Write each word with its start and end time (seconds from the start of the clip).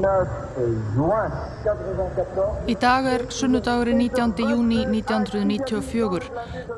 Í 0.00 0.02
dag 2.80 3.04
er 3.10 3.26
sunnudagurinn 3.36 3.98
19. 4.00 4.32
júni 4.48 4.78
1994 4.88 6.30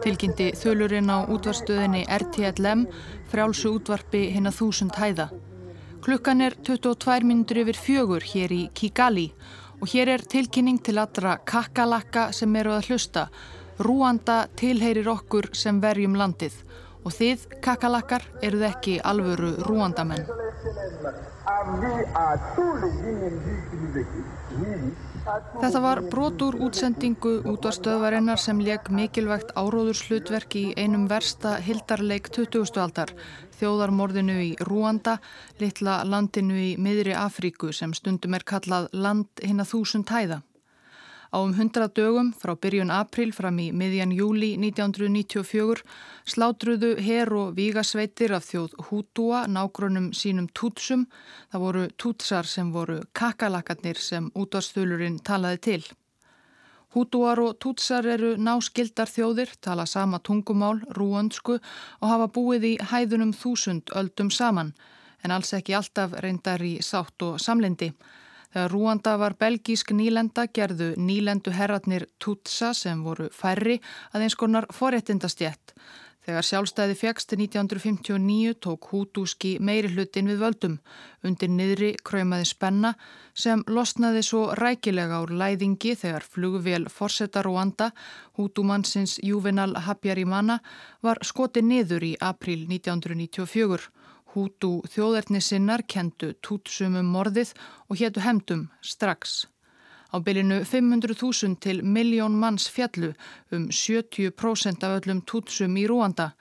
tilkynnti 0.02 0.48
þölurinn 0.58 1.06
á 1.06 1.22
útvarstöðinni 1.30 2.02
RTLM 2.10 2.82
frjálsu 3.30 3.70
útvarpi 3.76 4.34
hinn 4.34 4.50
að 4.50 4.58
þúsund 4.58 4.98
hæða. 4.98 5.30
Klukkan 6.02 6.42
er 6.42 6.58
22 6.66 7.22
minnur 7.28 7.60
yfir 7.62 7.78
fjögur 7.78 8.26
hér 8.26 8.50
í 8.56 8.66
Kigali 8.74 9.30
og 9.78 9.86
hér 9.94 10.10
er 10.16 10.26
tilkynning 10.34 10.82
til 10.82 10.98
allra 10.98 11.38
kakkalakka 11.38 12.34
sem 12.34 12.50
eru 12.58 12.74
að 12.74 12.90
hlusta. 12.90 13.30
Rúanda 13.78 14.50
tilheyrir 14.58 15.06
okkur 15.14 15.54
sem 15.54 15.78
verjum 15.84 16.18
landið 16.18 16.58
og 17.04 17.14
þið 17.14 17.38
kakalakkar 17.62 18.26
eruð 18.42 18.66
ekki 18.72 18.98
alvöru 18.98 19.62
rúandamenn. 19.62 20.26
Þetta 25.62 25.80
var 25.82 26.00
brotur 26.10 26.56
útsendingu 26.62 27.32
útvarstöðvarinnar 27.50 28.38
sem 28.42 28.60
leg 28.62 28.90
mikilvægt 28.94 29.50
áróðurslutverk 29.58 30.56
í 30.60 30.64
einum 30.78 31.08
versta 31.10 31.56
hildarleik 31.66 32.30
20. 32.34 32.78
aldar, 32.84 33.14
þjóðarmorðinu 33.58 34.38
í 34.44 34.52
Rúanda, 34.68 35.18
litla 35.62 36.02
landinu 36.06 36.58
í 36.58 36.70
miðri 36.78 37.14
Afríku 37.18 37.74
sem 37.74 37.94
stundum 37.98 38.38
er 38.38 38.46
kallað 38.46 38.90
land 38.94 39.42
hinn 39.42 39.62
að 39.62 39.72
þúsund 39.74 40.14
hæða. 40.14 40.42
Á 41.32 41.40
um 41.40 41.54
100 41.56 41.88
dögum 41.96 42.34
frá 42.36 42.52
byrjun 42.60 42.90
april 42.92 43.30
fram 43.32 43.56
í 43.56 43.70
miðjan 43.72 44.10
júli 44.12 44.50
1994 44.60 45.80
slátruðu 46.28 46.90
her 47.00 47.32
og 47.32 47.54
vígasveitir 47.56 48.34
af 48.36 48.44
þjóð 48.50 48.74
Hútúa 48.90 49.46
nágrunum 49.48 50.10
sínum 50.12 50.50
tútsum. 50.52 51.06
Það 51.48 51.64
voru 51.64 51.86
tútsar 51.96 52.44
sem 52.44 52.68
voru 52.76 53.00
kakalakarnir 53.16 53.96
sem 53.96 54.28
útvarsþulurinn 54.36 55.22
talaði 55.24 55.62
til. 55.68 55.82
Hútúar 56.92 57.40
og 57.40 57.56
tútsar 57.56 58.04
eru 58.04 58.34
náskildar 58.36 59.08
þjóðir, 59.08 59.56
tala 59.64 59.86
sama 59.88 60.20
tungumál, 60.20 60.82
rúöndsku 60.92 61.56
og 61.56 62.10
hafa 62.12 62.28
búið 62.28 62.66
í 62.74 62.78
hæðunum 62.92 63.32
þúsund 63.32 63.88
öldum 63.96 64.28
saman 64.28 64.74
en 65.24 65.32
alls 65.32 65.54
ekki 65.56 65.72
alltaf 65.78 66.12
reyndar 66.20 66.60
í 66.60 66.76
sátt 66.84 67.24
og 67.24 67.40
samlindi. 67.40 67.94
Þegar 68.52 68.72
Rúanda 68.74 69.16
var 69.16 69.34
belgísk 69.40 69.94
nýlenda 69.96 70.44
gerðu 70.52 70.92
nýlendu 71.00 71.54
herratnir 71.56 72.04
Tutsa 72.20 72.74
sem 72.76 73.00
voru 73.04 73.30
færri 73.32 73.78
að 74.12 74.26
eins 74.26 74.36
konar 74.36 74.68
forréttindastjett. 74.76 75.72
Þegar 76.22 76.46
sjálfstæði 76.46 76.94
fjækst 77.00 77.32
1959 77.34 78.52
tók 78.62 78.86
hútúski 78.92 79.56
meiri 79.58 79.88
hlutin 79.90 80.28
við 80.30 80.44
völdum. 80.44 80.76
Undir 81.26 81.50
niðri 81.50 81.88
kröymaði 82.06 82.46
spenna 82.46 82.92
sem 83.34 83.64
losnaði 83.66 84.22
svo 84.28 84.42
rækilega 84.54 85.18
úr 85.24 85.32
læðingi 85.40 85.96
þegar 85.98 86.22
flugvél 86.22 86.86
Forsetta 86.92 87.42
Rúanda, 87.42 87.90
hútúmannsins 88.38 89.16
Juvenal 89.18 89.74
Habyarimana, 89.88 90.60
var 91.02 91.18
skoti 91.26 91.64
niður 91.66 92.06
í 92.06 92.14
april 92.20 92.68
1994. 92.68 93.90
Hútu 94.32 94.80
þjóðernisinnar 94.88 95.82
kentu 95.84 96.32
tútsumum 96.40 97.08
morðið 97.12 97.52
og 97.88 97.98
héttu 98.00 98.22
hemdum 98.24 98.68
strax. 98.80 99.42
Á 100.12 100.16
bylinu 100.24 100.62
500.000 100.68 101.56
til 101.60 101.82
miljón 101.84 102.36
manns 102.40 102.68
fjallu 102.68 103.12
um 103.52 103.68
70% 103.68 104.84
af 104.84 104.96
öllum 105.00 105.20
tútsum 105.28 105.76
í 105.76 105.84
Rúanda. 105.88 106.32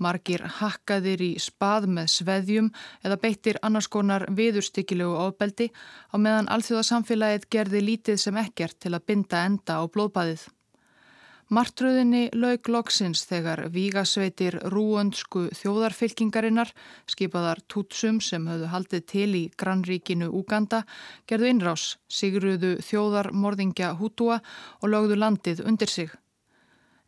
Margir 0.00 0.46
hakkaðir 0.60 1.20
í 1.26 1.32
spað 1.42 1.86
með 1.96 2.06
sveðjum 2.14 2.70
eða 3.04 3.18
beittir 3.24 3.58
annars 3.62 3.90
konar 3.90 4.24
viðurstykkilegu 4.30 5.18
ofbeldi 5.26 5.68
á 6.10 6.16
meðan 6.16 6.48
alþjóðasamfélagið 6.54 7.50
gerði 7.50 7.84
lítið 7.84 8.22
sem 8.24 8.40
ekkert 8.40 8.78
til 8.80 8.94
að 8.94 9.06
binda 9.10 9.44
enda 9.50 9.82
á 9.82 9.84
blóðbæðið. 9.90 10.46
Martröðinni 11.50 12.28
laug 12.38 12.68
loksins 12.70 13.24
þegar 13.26 13.64
vígasveitir 13.74 14.54
rúöndsku 14.70 15.48
þjóðarfylkingarinnar, 15.58 16.68
skipaðar 17.10 17.58
tútsum 17.66 18.20
sem 18.22 18.44
höfðu 18.46 18.68
haldið 18.70 19.02
til 19.10 19.30
í 19.34 19.40
grannríkinu 19.58 20.28
Úganda, 20.30 20.84
gerðu 21.26 21.48
innrás, 21.50 21.96
sigruðu 22.06 22.76
þjóðarmorðingja 22.86 23.96
hútúa 23.98 24.38
og 24.78 24.92
lögðu 24.94 25.18
landið 25.18 25.64
undir 25.66 25.90
sig. 25.90 26.14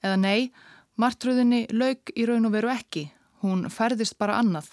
Eða 0.02 0.18
nei, 0.18 0.50
martröðinni 0.98 1.68
laug 1.70 2.10
í 2.10 2.26
raun 2.26 2.50
og 2.50 2.56
veru 2.56 2.74
ekki, 2.74 3.04
hún 3.46 3.68
færðist 3.70 4.18
bara 4.18 4.40
annað. 4.42 4.72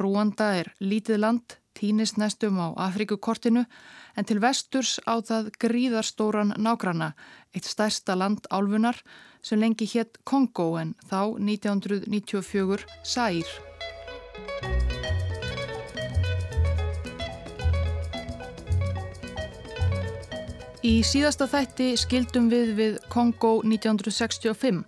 Rúanda 0.00 0.54
er 0.62 0.72
lítið 0.80 1.20
land, 1.20 1.58
týnist 1.74 2.16
næstum 2.16 2.58
á 2.62 2.68
Afrikukortinu, 2.88 3.64
en 4.16 4.24
til 4.24 4.40
vesturs 4.40 5.00
á 5.06 5.18
það 5.20 5.50
gríðarstóran 5.60 6.54
nágranna, 6.56 7.12
eitt 7.54 7.66
stærsta 7.66 8.14
land 8.14 8.46
álfunar 8.50 9.02
sem 9.42 9.60
lengi 9.60 9.86
hétt 9.90 10.18
Kongo 10.24 10.76
en 10.80 10.94
þá 11.10 11.36
1994 11.38 12.86
Sær. 13.02 13.48
Í 20.84 20.98
síðasta 21.00 21.46
þætti 21.48 21.94
skildum 21.96 22.50
við 22.52 22.74
við 22.76 22.96
Kongo 23.08 23.62
1965 23.64 24.84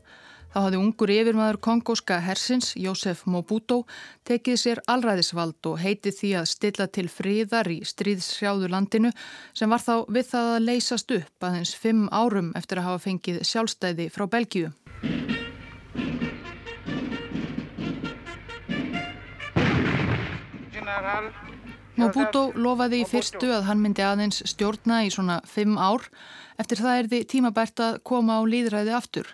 Þá 0.54 0.58
hafði 0.62 0.78
ungur 0.80 1.10
yfirmaður 1.12 1.58
kongóska 1.66 2.16
hersins, 2.24 2.70
Jósef 2.80 3.24
Mobuto, 3.28 3.82
tekið 4.24 4.60
sér 4.62 4.80
alræðisvald 4.88 5.68
og 5.68 5.80
heitið 5.82 6.18
því 6.20 6.30
að 6.40 6.48
stilla 6.52 6.86
til 6.88 7.06
fríðar 7.12 7.68
í 7.74 7.80
stríðsjáðu 7.84 8.70
landinu 8.72 9.12
sem 9.52 9.70
var 9.70 9.84
þá 9.84 9.94
við 10.08 10.30
það 10.30 10.50
að 10.54 10.66
leysast 10.70 11.16
upp 11.18 11.48
aðeins 11.50 11.74
fimm 11.76 12.06
árum 12.08 12.52
eftir 12.56 12.80
að 12.80 12.88
hafa 12.90 13.04
fengið 13.08 13.42
sjálfstæði 13.44 14.08
frá 14.14 14.26
Belgíu. 14.32 14.72
Mobuto 21.96 22.50
lofaði 22.56 23.00
í 23.02 23.06
fyrstu 23.08 23.48
að 23.56 23.66
hann 23.70 23.80
myndi 23.80 24.04
aðeins 24.04 24.42
stjórna 24.48 25.02
í 25.06 25.12
svona 25.12 25.38
fimm 25.48 25.78
ár 25.80 26.04
eftir 26.60 26.80
það 26.80 26.98
er 27.00 27.08
því 27.12 27.20
tímabært 27.32 27.82
að 27.84 27.98
koma 28.04 28.36
á 28.36 28.42
líðræði 28.44 28.92
aftur. 28.96 29.28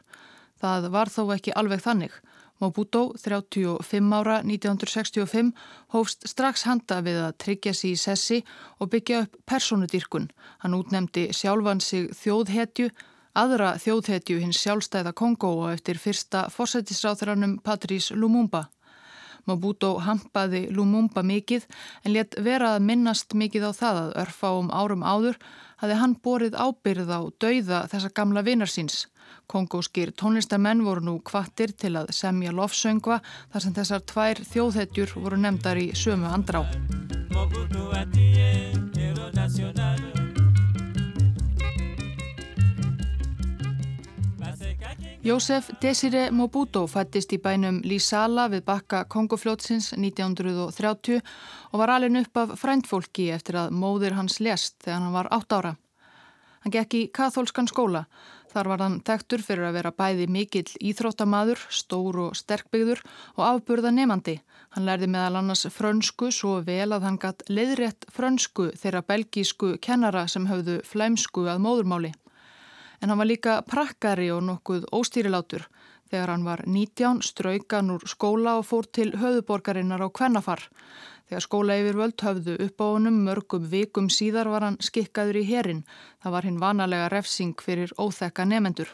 Það 0.62 0.88
var 0.94 1.10
þó 1.10 1.22
ekki 1.34 1.54
alveg 1.58 1.82
þannig. 1.82 2.14
Mobuto, 2.62 3.08
35 3.18 4.12
ára 4.14 4.36
1965, 4.46 5.48
hófst 5.90 6.28
strax 6.30 6.62
handa 6.68 7.00
við 7.02 7.18
að 7.24 7.38
tryggja 7.42 7.72
sér 7.74 7.90
í 7.90 7.98
sessi 7.98 8.38
og 8.78 8.92
byggja 8.92 9.24
upp 9.24 9.40
personudýrkun. 9.50 10.28
Hann 10.62 10.76
útnemdi 10.78 11.24
sjálfan 11.34 11.82
sig 11.82 12.12
þjóðhetju, 12.14 12.92
aðra 13.34 13.72
þjóðhetju 13.82 14.38
hins 14.44 14.60
sjálfstæða 14.62 15.14
Kongo 15.18 15.50
og 15.64 15.72
eftir 15.72 15.98
fyrsta 15.98 16.44
fórsættisráþranum 16.54 17.58
Patrís 17.66 18.12
Lumumba. 18.14 18.68
Mobuto 19.50 19.96
hampaði 19.98 20.68
Lumumba 20.70 21.24
mikið 21.26 21.66
en 22.04 22.14
let 22.14 22.38
vera 22.38 22.76
að 22.76 22.86
minnast 22.86 23.34
mikið 23.34 23.66
á 23.66 23.72
það 23.74 24.02
að 24.04 24.12
örfa 24.22 24.52
um 24.60 24.70
árum 24.70 25.02
áður 25.02 25.40
hafi 25.82 25.98
hann 25.98 26.14
borið 26.22 26.54
ábyrð 26.54 27.10
á 27.10 27.20
dauða 27.42 27.86
þessa 27.90 28.14
gamla 28.14 28.46
vinar 28.46 28.70
síns. 28.70 29.08
Kongóskir 29.46 30.12
tónlistamenn 30.16 30.84
voru 30.86 31.04
nú 31.04 31.18
kvattir 31.20 31.74
til 31.76 31.96
að 32.00 32.12
semja 32.16 32.52
lofsöngva 32.56 33.20
þar 33.52 33.64
sem 33.66 33.76
þessar 33.76 34.06
tvær 34.12 34.42
þjóðhetjur 34.52 35.16
voru 35.18 35.40
nefndar 35.42 35.80
í 35.80 35.90
sömu 35.94 36.30
andrá. 36.30 36.64
Jósef 45.22 45.68
Desire 45.80 46.30
Mobuto 46.34 46.80
fættist 46.90 47.30
í 47.30 47.38
bænum 47.38 47.76
Lísala 47.86 48.48
við 48.50 48.64
bakka 48.66 49.04
Kongofljótsins 49.06 49.92
1930 49.94 51.20
og 51.70 51.78
var 51.78 51.92
alveg 51.94 52.24
upp 52.24 52.40
af 52.42 52.54
frændfólki 52.58 53.28
eftir 53.30 53.60
að 53.60 53.70
móðir 53.78 54.16
hans 54.18 54.40
lest 54.42 54.80
þegar 54.82 54.98
hann 54.98 55.14
var 55.14 55.30
8 55.30 55.60
ára. 55.60 55.72
Hann 56.64 56.74
gekk 56.74 56.96
í 56.98 57.02
kathólskan 57.14 57.70
skóla 57.70 58.02
Þar 58.52 58.68
var 58.68 58.82
hann 58.84 58.96
tektur 59.00 59.40
fyrir 59.40 59.64
að 59.70 59.76
vera 59.78 59.92
bæði 59.96 60.26
mikill 60.28 60.68
íþróttamaður, 60.76 61.60
stór 61.72 62.18
og 62.26 62.34
sterkbyggður 62.36 63.00
og 63.38 63.44
afburða 63.46 63.92
nefandi. 63.96 64.34
Hann 64.76 64.84
lærði 64.88 65.08
meðal 65.14 65.38
annars 65.40 65.64
frönsku 65.72 66.28
svo 66.32 66.58
vel 66.66 66.92
að 66.92 67.06
hann 67.06 67.20
gatt 67.20 67.44
leiðrétt 67.48 68.04
frönsku 68.12 68.68
þeirra 68.76 69.02
belgísku 69.08 69.76
kennara 69.80 70.26
sem 70.28 70.50
höfðu 70.50 70.82
flæmsku 70.84 71.46
að 71.48 71.64
móðurmáli. 71.64 72.12
En 73.00 73.10
hann 73.10 73.18
var 73.18 73.30
líka 73.30 73.56
prakkari 73.68 74.28
og 74.30 74.44
nokkuð 74.46 74.84
óstýrilátur. 74.92 75.64
Þegar 76.12 76.34
hann 76.34 76.44
var 76.44 76.60
19 76.68 77.22
straukan 77.24 77.94
úr 77.94 78.04
skóla 78.04 78.58
og 78.60 78.66
fór 78.68 78.84
til 78.84 79.14
höfuborgarinnar 79.16 80.04
á 80.04 80.08
Kvennafar. 80.12 80.68
Þegar 81.32 81.44
skóla 81.46 81.74
yfir 81.80 81.96
völd 81.96 82.22
höfðu 82.26 82.54
upp 82.60 82.82
á 82.84 82.86
honum 82.92 83.14
mörgum 83.24 83.62
vikum 83.72 84.10
síðar 84.12 84.50
var 84.52 84.66
hann 84.66 84.74
skikkaður 84.84 85.38
í 85.40 85.44
herin. 85.48 85.78
Það 86.20 86.34
var 86.34 86.44
hinn 86.44 86.58
vanalega 86.60 87.06
refsing 87.08 87.54
fyrir 87.56 87.94
óþekka 87.96 88.44
nefendur. 88.50 88.90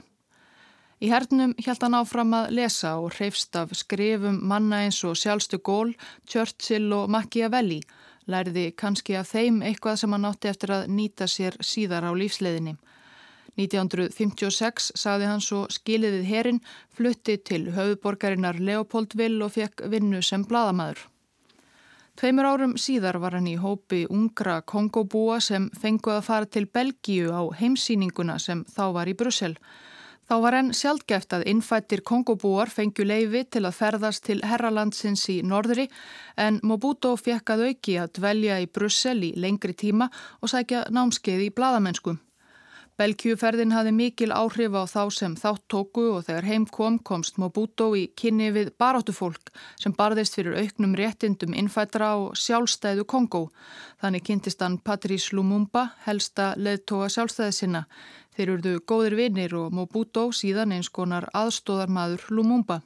Í 1.02 1.10
hernum 1.10 1.56
held 1.58 1.82
hann 1.82 1.96
áfram 1.98 2.36
að 2.38 2.54
lesa 2.60 2.94
og 3.02 3.16
hreifst 3.16 3.58
af 3.58 3.74
skrifum 3.74 4.38
manna 4.52 4.84
eins 4.84 5.00
og 5.02 5.18
sjálfstu 5.18 5.58
Gól, 5.58 5.90
Churchill 6.30 6.94
og 6.94 7.10
Machiavelli, 7.10 7.80
lærði 8.30 8.68
kannski 8.70 9.18
af 9.18 9.34
þeim 9.34 9.58
eitthvað 9.66 9.98
sem 10.04 10.14
hann 10.14 10.30
átti 10.30 10.54
eftir 10.54 10.76
að 10.78 10.88
nýta 10.94 11.26
sér 11.26 11.58
síðar 11.58 12.06
á 12.06 12.14
lífsleðinni. 12.22 12.78
1956 13.58 14.92
sagði 14.94 15.32
hann 15.34 15.42
svo 15.42 15.66
skilið 15.74 16.20
við 16.20 16.32
herin, 16.36 16.64
flutti 16.94 17.40
til 17.42 17.64
höfuborgarinnar 17.74 18.62
Leopoldville 18.62 19.42
og 19.42 19.56
fekk 19.58 19.88
vinnu 19.90 20.22
sem 20.22 20.46
bladamæður. 20.46 21.08
Tveimur 22.18 22.48
árum 22.50 22.72
síðar 22.74 23.20
var 23.22 23.36
hann 23.36 23.46
í 23.46 23.52
hópi 23.62 24.00
ungra 24.10 24.56
kongobúa 24.66 25.36
sem 25.38 25.68
fenguð 25.78 26.16
að 26.16 26.24
fara 26.26 26.48
til 26.50 26.64
Belgíu 26.66 27.30
á 27.30 27.46
heimsýninguna 27.60 28.40
sem 28.42 28.64
þá 28.66 28.82
var 28.96 29.10
í 29.12 29.14
Brussel. 29.14 29.54
Þá 30.26 30.34
var 30.42 30.56
enn 30.58 30.72
sjálfgeft 30.74 31.36
að 31.36 31.46
innfættir 31.52 32.02
kongobúar 32.02 32.74
fengju 32.74 33.06
leifi 33.06 33.44
til 33.46 33.62
að 33.62 33.78
ferðast 33.78 34.26
til 34.26 34.40
herralandsins 34.42 35.28
í 35.30 35.38
norðri 35.46 35.86
en 36.34 36.58
Mobuto 36.66 37.14
fekk 37.14 37.54
að 37.54 37.68
auki 37.70 38.00
að 38.02 38.16
dvelja 38.18 38.58
í 38.66 38.66
Brussel 38.66 39.20
í 39.22 39.36
lengri 39.38 39.78
tíma 39.78 40.10
og 40.42 40.50
sækja 40.50 40.88
námskeið 40.90 41.46
í 41.46 41.52
bladamennsku. 41.54 42.18
Belgiuferðin 42.98 43.70
hafði 43.70 43.92
mikil 43.94 44.32
áhrif 44.34 44.74
á 44.74 44.82
þá 44.90 45.02
sem 45.14 45.34
þátt 45.38 45.62
tóku 45.70 46.02
og 46.16 46.24
þegar 46.26 46.46
heim 46.48 46.64
kom 46.66 46.96
komst 46.98 47.36
Mobuto 47.38 47.92
í 47.94 48.08
kynni 48.18 48.48
við 48.50 48.72
baráttufólk 48.74 49.52
sem 49.78 49.92
barðist 49.94 50.34
fyrir 50.34 50.56
auknum 50.58 50.96
réttindum 50.98 51.54
innfættra 51.54 52.08
og 52.18 52.32
sjálfstæðu 52.34 53.04
Kongo. 53.06 53.44
Þannig 54.02 54.24
kynntist 54.26 54.64
hann 54.66 54.80
Patrice 54.82 55.30
Lumumba, 55.30 55.92
helsta 56.08 56.56
leðtoga 56.58 57.06
sjálfstæði 57.14 57.54
sinna. 57.54 57.84
Þeir 58.34 58.52
eruðu 58.56 58.80
góðir 58.82 59.14
vinnir 59.20 59.54
og 59.54 59.70
Mobuto 59.78 60.32
síðan 60.34 60.74
eins 60.74 60.90
konar 60.90 61.28
aðstóðarmadur 61.38 62.24
Lumumba. 62.34 62.80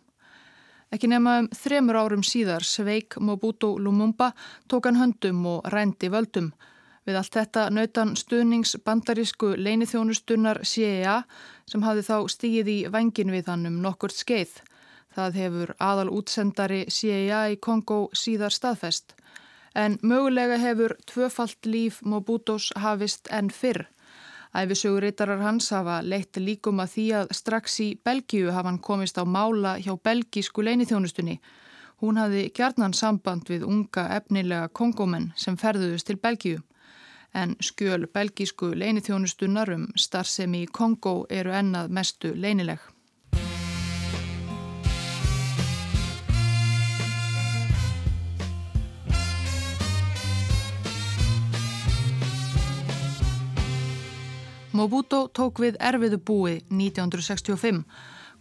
Ekki 0.92 1.08
nema 1.08 1.38
um 1.40 1.48
þremur 1.56 2.02
árum 2.02 2.26
síðar 2.26 2.68
sveik 2.68 3.16
Mobuto 3.16 3.78
Lumumba, 3.80 4.34
tók 4.68 4.90
hann 4.90 5.00
höndum 5.00 5.40
og 5.54 5.72
rændi 5.72 6.12
völdum. 6.12 6.52
Við 7.02 7.16
allt 7.18 7.34
þetta 7.34 7.62
nautan 7.74 8.12
stuðnings 8.14 8.76
bandarísku 8.86 9.56
leinithjónustunnar 9.58 10.60
CIA 10.62 11.22
sem 11.66 11.82
hafði 11.82 12.04
þá 12.06 12.16
stíð 12.30 12.70
í 12.70 12.76
vengin 12.94 13.32
við 13.34 13.50
hann 13.50 13.66
um 13.66 13.80
nokkurt 13.82 14.14
skeið. 14.14 14.52
Það 15.12 15.40
hefur 15.40 15.72
aðal 15.82 16.12
útsendari 16.14 16.84
CIA 16.88 17.42
í 17.52 17.58
Kongo 17.58 18.06
síðar 18.14 18.54
staðfest. 18.54 19.16
En 19.74 19.98
mögulega 20.02 20.60
hefur 20.62 20.94
tvöfalt 21.08 21.66
líf 21.66 21.98
Mobutos 22.06 22.70
hafist 22.78 23.26
enn 23.34 23.50
fyrr. 23.50 23.88
Æfisöguritarar 24.54 25.40
hans 25.42 25.72
hafa 25.72 26.00
leitt 26.04 26.36
líkum 26.38 26.80
að 26.84 26.94
því 26.94 27.06
að 27.18 27.30
strax 27.34 27.80
í 27.82 27.90
Belgíu 28.04 28.52
hafa 28.52 28.68
hann 28.68 28.82
komist 28.84 29.18
á 29.18 29.24
mála 29.24 29.78
hjá 29.80 29.96
belgísku 29.96 30.62
leinithjónustunni. 30.62 31.40
Hún 32.04 32.18
hafði 32.20 32.50
kjarnan 32.54 32.94
samband 32.94 33.48
við 33.48 33.64
unga 33.66 34.10
efnilega 34.18 34.68
kongómenn 34.68 35.32
sem 35.36 35.56
ferðuðust 35.56 36.06
til 36.06 36.20
Belgíu 36.20 36.60
en 37.34 37.56
skjöl 37.60 38.06
belgísku 38.06 38.72
leinithjónustunnar 38.76 39.72
um 39.74 39.86
starfsemi 39.96 40.64
í 40.66 40.72
Kongo 40.72 41.22
eru 41.30 41.52
ennað 41.56 41.88
mestu 41.90 42.34
leinileg. 42.36 42.80
Mobuto 54.72 55.26
tók 55.36 55.60
við 55.60 55.76
erfiðu 55.84 56.18
búi 56.18 56.52
1965. 56.72 57.82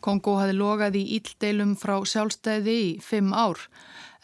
Kongo 0.01 0.37
hafi 0.39 0.55
logað 0.55 0.95
í 0.97 1.01
íldeilum 1.17 1.75
frá 1.77 1.97
sjálfstæði 2.07 2.75
í 2.85 2.93
fimm 3.03 3.35
ár 3.35 3.59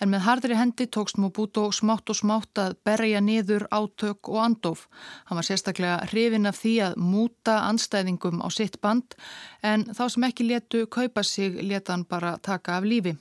en 0.02 0.12
með 0.12 0.26
hardri 0.28 0.58
hendi 0.58 0.88
tókst 0.88 1.18
Mobuto 1.22 1.68
smátt 1.72 2.10
og 2.10 2.20
smátt 2.20 2.62
að 2.62 2.76
berja 2.86 3.22
niður 3.22 3.68
átök 3.74 4.30
og 4.32 4.42
andof. 4.44 4.88
Hann 5.26 5.40
var 5.40 5.48
sérstaklega 5.48 6.10
hrifin 6.12 6.50
af 6.50 6.60
því 6.62 6.74
að 6.90 7.00
múta 7.02 7.62
anstæðingum 7.70 8.44
á 8.46 8.48
sitt 8.54 8.82
band 8.82 9.18
en 9.64 9.88
þá 9.94 10.04
sem 10.10 10.28
ekki 10.30 10.50
letu 10.52 10.86
kaupa 10.88 11.24
sig 11.24 11.58
leta 11.64 11.96
hann 11.96 12.06
bara 12.06 12.38
taka 12.38 12.78
af 12.78 12.88
lífi. 12.88 13.18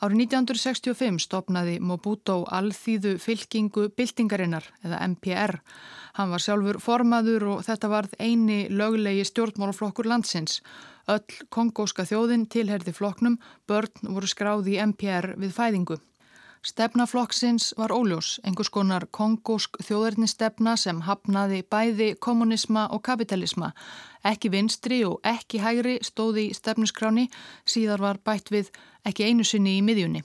Árið 0.00 0.22
1965 0.24 1.20
stopnaði 1.26 1.74
Mobuto 1.84 2.38
alþýðu 2.48 3.18
fylkingu 3.20 3.90
byltingarinnar 3.92 4.64
eða 4.80 5.02
MPR. 5.10 5.58
Hann 6.16 6.32
var 6.32 6.40
sjálfur 6.40 6.78
formaður 6.80 7.44
og 7.54 7.66
þetta 7.66 7.90
varð 7.92 8.16
eini 8.18 8.62
löglegi 8.72 9.26
stjórnmálaflokkur 9.28 10.08
landsins 10.08 10.62
Öll 11.10 11.46
kongóska 11.50 12.04
þjóðin 12.06 12.44
tilherði 12.52 12.92
floknum, 12.94 13.38
börn 13.66 14.12
voru 14.14 14.28
skráði 14.30 14.76
í 14.76 14.80
MPR 14.84 15.34
við 15.40 15.54
fæðingu. 15.56 15.96
Stefnaflokksins 16.60 17.74
var 17.78 17.92
óljós, 17.92 18.34
einhvers 18.44 18.68
konar 18.68 19.06
kongósk 19.16 19.78
þjóðarnistefna 19.80 20.74
sem 20.76 20.98
hafnaði 21.06 21.62
bæði 21.72 22.08
kommunisma 22.20 22.82
og 22.92 23.00
kapitalisma. 23.06 23.70
Ekki 24.28 24.50
vinstri 24.52 24.98
og 25.08 25.24
ekki 25.24 25.62
hægri 25.64 25.94
stóði 26.04 26.50
í 26.50 26.58
stefnuskráni, 26.58 27.30
síðar 27.64 28.04
var 28.04 28.20
bætt 28.20 28.52
við 28.52 28.68
ekki 29.08 29.30
einu 29.30 29.46
sinni 29.48 29.78
í 29.78 29.86
miðjunni. 29.86 30.20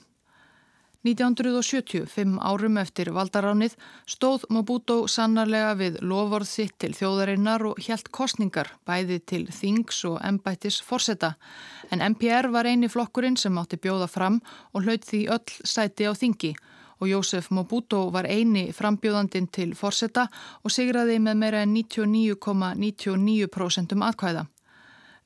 1970, 1.06 2.06
fimm 2.10 2.36
árum 2.42 2.76
eftir 2.82 3.12
valdaránið, 3.14 3.76
stóð 4.10 4.46
Mobuto 4.50 4.96
sannarlega 5.08 5.74
við 5.78 6.00
lovorð 6.02 6.50
sitt 6.50 6.76
til 6.82 6.92
þjóðarinnar 6.98 7.64
og 7.70 7.82
helt 7.86 8.10
kostningar, 8.10 8.72
bæði 8.86 9.20
til 9.32 9.44
Þings 9.48 10.02
og 10.10 10.18
Embættis 10.26 10.80
Forsetta. 10.82 11.36
En 11.90 12.02
MPR 12.02 12.50
var 12.50 12.66
eini 12.66 12.90
flokkurinn 12.90 13.38
sem 13.38 13.58
átti 13.58 13.78
bjóða 13.78 14.10
fram 14.10 14.40
og 14.72 14.82
hlaut 14.82 15.06
því 15.06 15.26
öll 15.36 15.60
sæti 15.62 16.10
á 16.10 16.12
Þingi 16.12 16.56
og 17.00 17.08
Jósef 17.08 17.50
Mobuto 17.50 18.10
var 18.10 18.24
eini 18.24 18.70
frambjóðandin 18.72 19.48
til 19.52 19.74
Forsetta 19.76 20.26
og 20.64 20.72
sigraði 20.72 21.18
með 21.20 21.40
meira 21.42 21.62
en 21.64 21.74
99,99% 21.76 22.76
,99 22.80 23.96
um 23.96 24.06
atkvæða. 24.06 24.46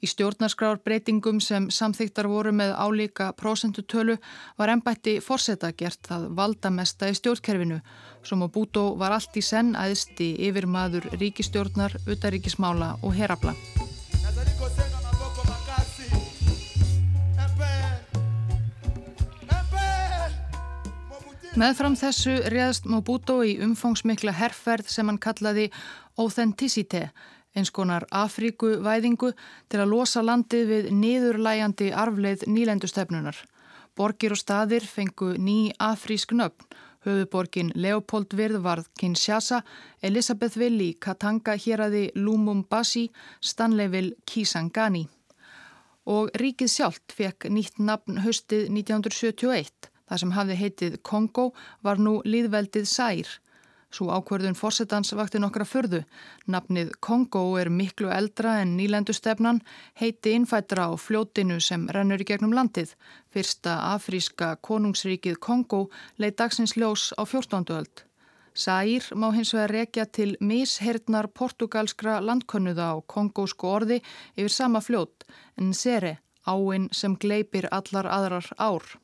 Í 0.00 0.08
stjórnarskrárbreytingum 0.08 1.43
sem 1.44 1.67
samþyktar 1.69 2.25
voru 2.32 2.55
með 2.56 2.70
álíka 2.73 3.26
prósentutölu 3.37 4.14
var 4.56 4.70
ennbætti 4.73 5.19
fórseta 5.20 5.75
gert 5.76 6.00
það 6.09 6.30
valdamesta 6.38 7.11
í 7.12 7.16
stjórnkerfinu 7.19 7.83
sem 8.25 8.40
á 8.40 8.49
bútó 8.49 8.95
var 8.97 9.12
allt 9.12 9.37
í 9.37 9.42
senn 9.45 9.75
aðsti 9.76 10.30
yfir 10.49 10.64
maður 10.64 11.11
ríkistjórnar, 11.21 11.99
utaríkismála 12.09 12.95
og 13.04 13.12
herabla. 13.12 13.52
Meðfram 21.61 21.97
þessu 21.99 22.38
réðst 22.49 22.88
Mobuto 22.88 23.42
í 23.45 23.59
umfangsmikla 23.61 24.33
herrferð 24.33 24.88
sem 24.88 25.09
hann 25.11 25.21
kallaði 25.21 25.69
Authenticité 26.16 27.11
eins 27.57 27.71
konar 27.75 28.07
Afríkuvæðingu 28.14 29.33
til 29.69 29.80
að 29.80 29.90
losa 29.92 30.23
landið 30.23 30.69
við 30.71 30.90
niðurlæjandi 30.95 31.90
arfleið 31.92 32.47
nýlendustefnunar. 32.47 33.37
Borgir 33.97 34.35
og 34.35 34.40
staðir 34.40 34.87
fengu 34.87 35.35
ný 35.38 35.73
afrísk 35.78 36.33
nöfn. 36.37 36.69
Höfuborgin 37.00 37.71
Leopoldvirð 37.80 38.61
varð 38.61 38.88
Kinshasa, 39.00 39.62
Elisabethville 40.04 40.90
í 40.90 40.97
Katanga 41.00 41.54
hér 41.57 41.87
aði 41.87 42.02
Lumumbasi, 42.14 43.07
Stanleyville 43.40 44.19
Kisangani. 44.28 45.07
Og 46.12 46.28
ríkið 46.37 46.69
sjálft 46.75 47.14
fekk 47.16 47.49
nýtt 47.49 47.80
nafn 47.80 48.21
höstið 48.25 48.69
1971. 48.69 49.88
Það 50.11 50.21
sem 50.23 50.35
hafði 50.37 50.59
heitið 50.61 50.99
Kongo 51.07 51.47
var 51.87 52.00
nú 52.02 52.19
liðveldið 52.26 52.88
Sær. 52.90 53.33
Svo 53.90 54.12
ákverðun 54.14 54.54
fórsetans 54.54 55.11
vakti 55.18 55.40
nokkra 55.42 55.64
förðu. 55.66 56.04
Nafnið 56.47 56.92
Kongo 57.02 57.42
er 57.59 57.73
miklu 57.75 58.12
eldra 58.14 58.61
en 58.62 58.76
nýlendustefnan, 58.78 59.59
heiti 59.99 60.37
innfættra 60.38 60.87
á 60.87 60.94
fljótinu 60.94 61.59
sem 61.61 61.88
rennur 61.90 62.23
í 62.23 62.28
gegnum 62.28 62.54
landið. 62.54 62.94
Fyrsta 63.35 63.80
afríska 63.94 64.52
konungsríkið 64.62 65.40
Kongo 65.42 65.88
leið 66.23 66.38
dagsins 66.38 66.76
ljós 66.78 67.11
á 67.18 67.26
14. 67.26 67.75
öld. 67.80 68.06
Sær 68.54 69.11
má 69.14 69.30
hins 69.35 69.54
vegar 69.54 69.75
rekja 69.75 70.06
til 70.06 70.37
mishertnar 70.40 71.30
portugalskra 71.35 72.18
landkönnuða 72.23 72.94
á 72.94 72.97
kongósku 73.06 73.66
orði 73.66 74.02
yfir 74.37 74.54
sama 74.54 74.82
fljót 74.82 75.26
en 75.59 75.75
sere, 75.75 76.18
áinn 76.47 76.90
sem 76.92 77.14
gleipir 77.16 77.70
allar 77.70 78.06
aðrar 78.06 78.50
ár. 78.59 79.00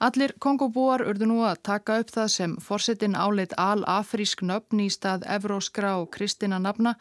Allir 0.00 0.32
kongobúar 0.40 1.04
urðu 1.04 1.26
nú 1.28 1.42
að 1.44 1.60
taka 1.68 1.98
upp 2.00 2.12
það 2.14 2.30
sem 2.34 2.54
forsetin 2.64 3.18
áleitt 3.24 3.52
al-afrísk 3.60 4.42
nöfn 4.42 4.80
í 4.86 4.88
stað 4.92 5.26
evróskra 5.38 5.98
og 6.00 6.08
kristina 6.14 6.58
nafna 6.58 6.96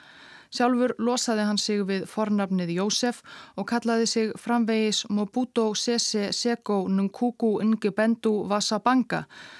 Sjálfur 0.49 0.95
losaði 0.97 1.43
hann 1.45 1.59
sig 1.61 1.81
við 1.85 2.05
fornafnið 2.09 2.71
Jósef 2.73 3.19
og 3.53 3.67
kallaði 3.69 4.07
sig 4.09 4.31
framvegis 4.41 5.03
Mobuto 5.13 5.67
Sese 5.77 6.31
Seko 6.33 6.79
Nunkuku 6.89 7.51
Ngibendu 7.69 8.31
Vasabanga 8.49 9.19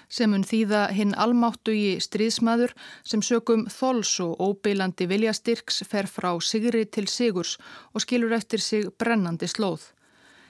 sem 0.10 0.34
hún 0.34 0.48
þýða 0.50 0.88
hinn 0.98 1.14
almáttu 1.14 1.78
í 1.78 2.00
stríðsmaður 2.02 2.74
sem 3.04 3.22
sökum 3.22 3.68
þols 3.70 4.16
og 4.26 4.42
óbeilandi 4.42 5.06
viljastyrks 5.14 5.84
fer 5.92 6.10
frá 6.10 6.32
sigri 6.42 6.88
til 6.90 7.06
sigurs 7.06 7.60
og 7.94 8.02
skilur 8.08 8.34
eftir 8.34 8.66
sig 8.66 8.90
brennandi 8.98 9.46
slóð. 9.46 9.92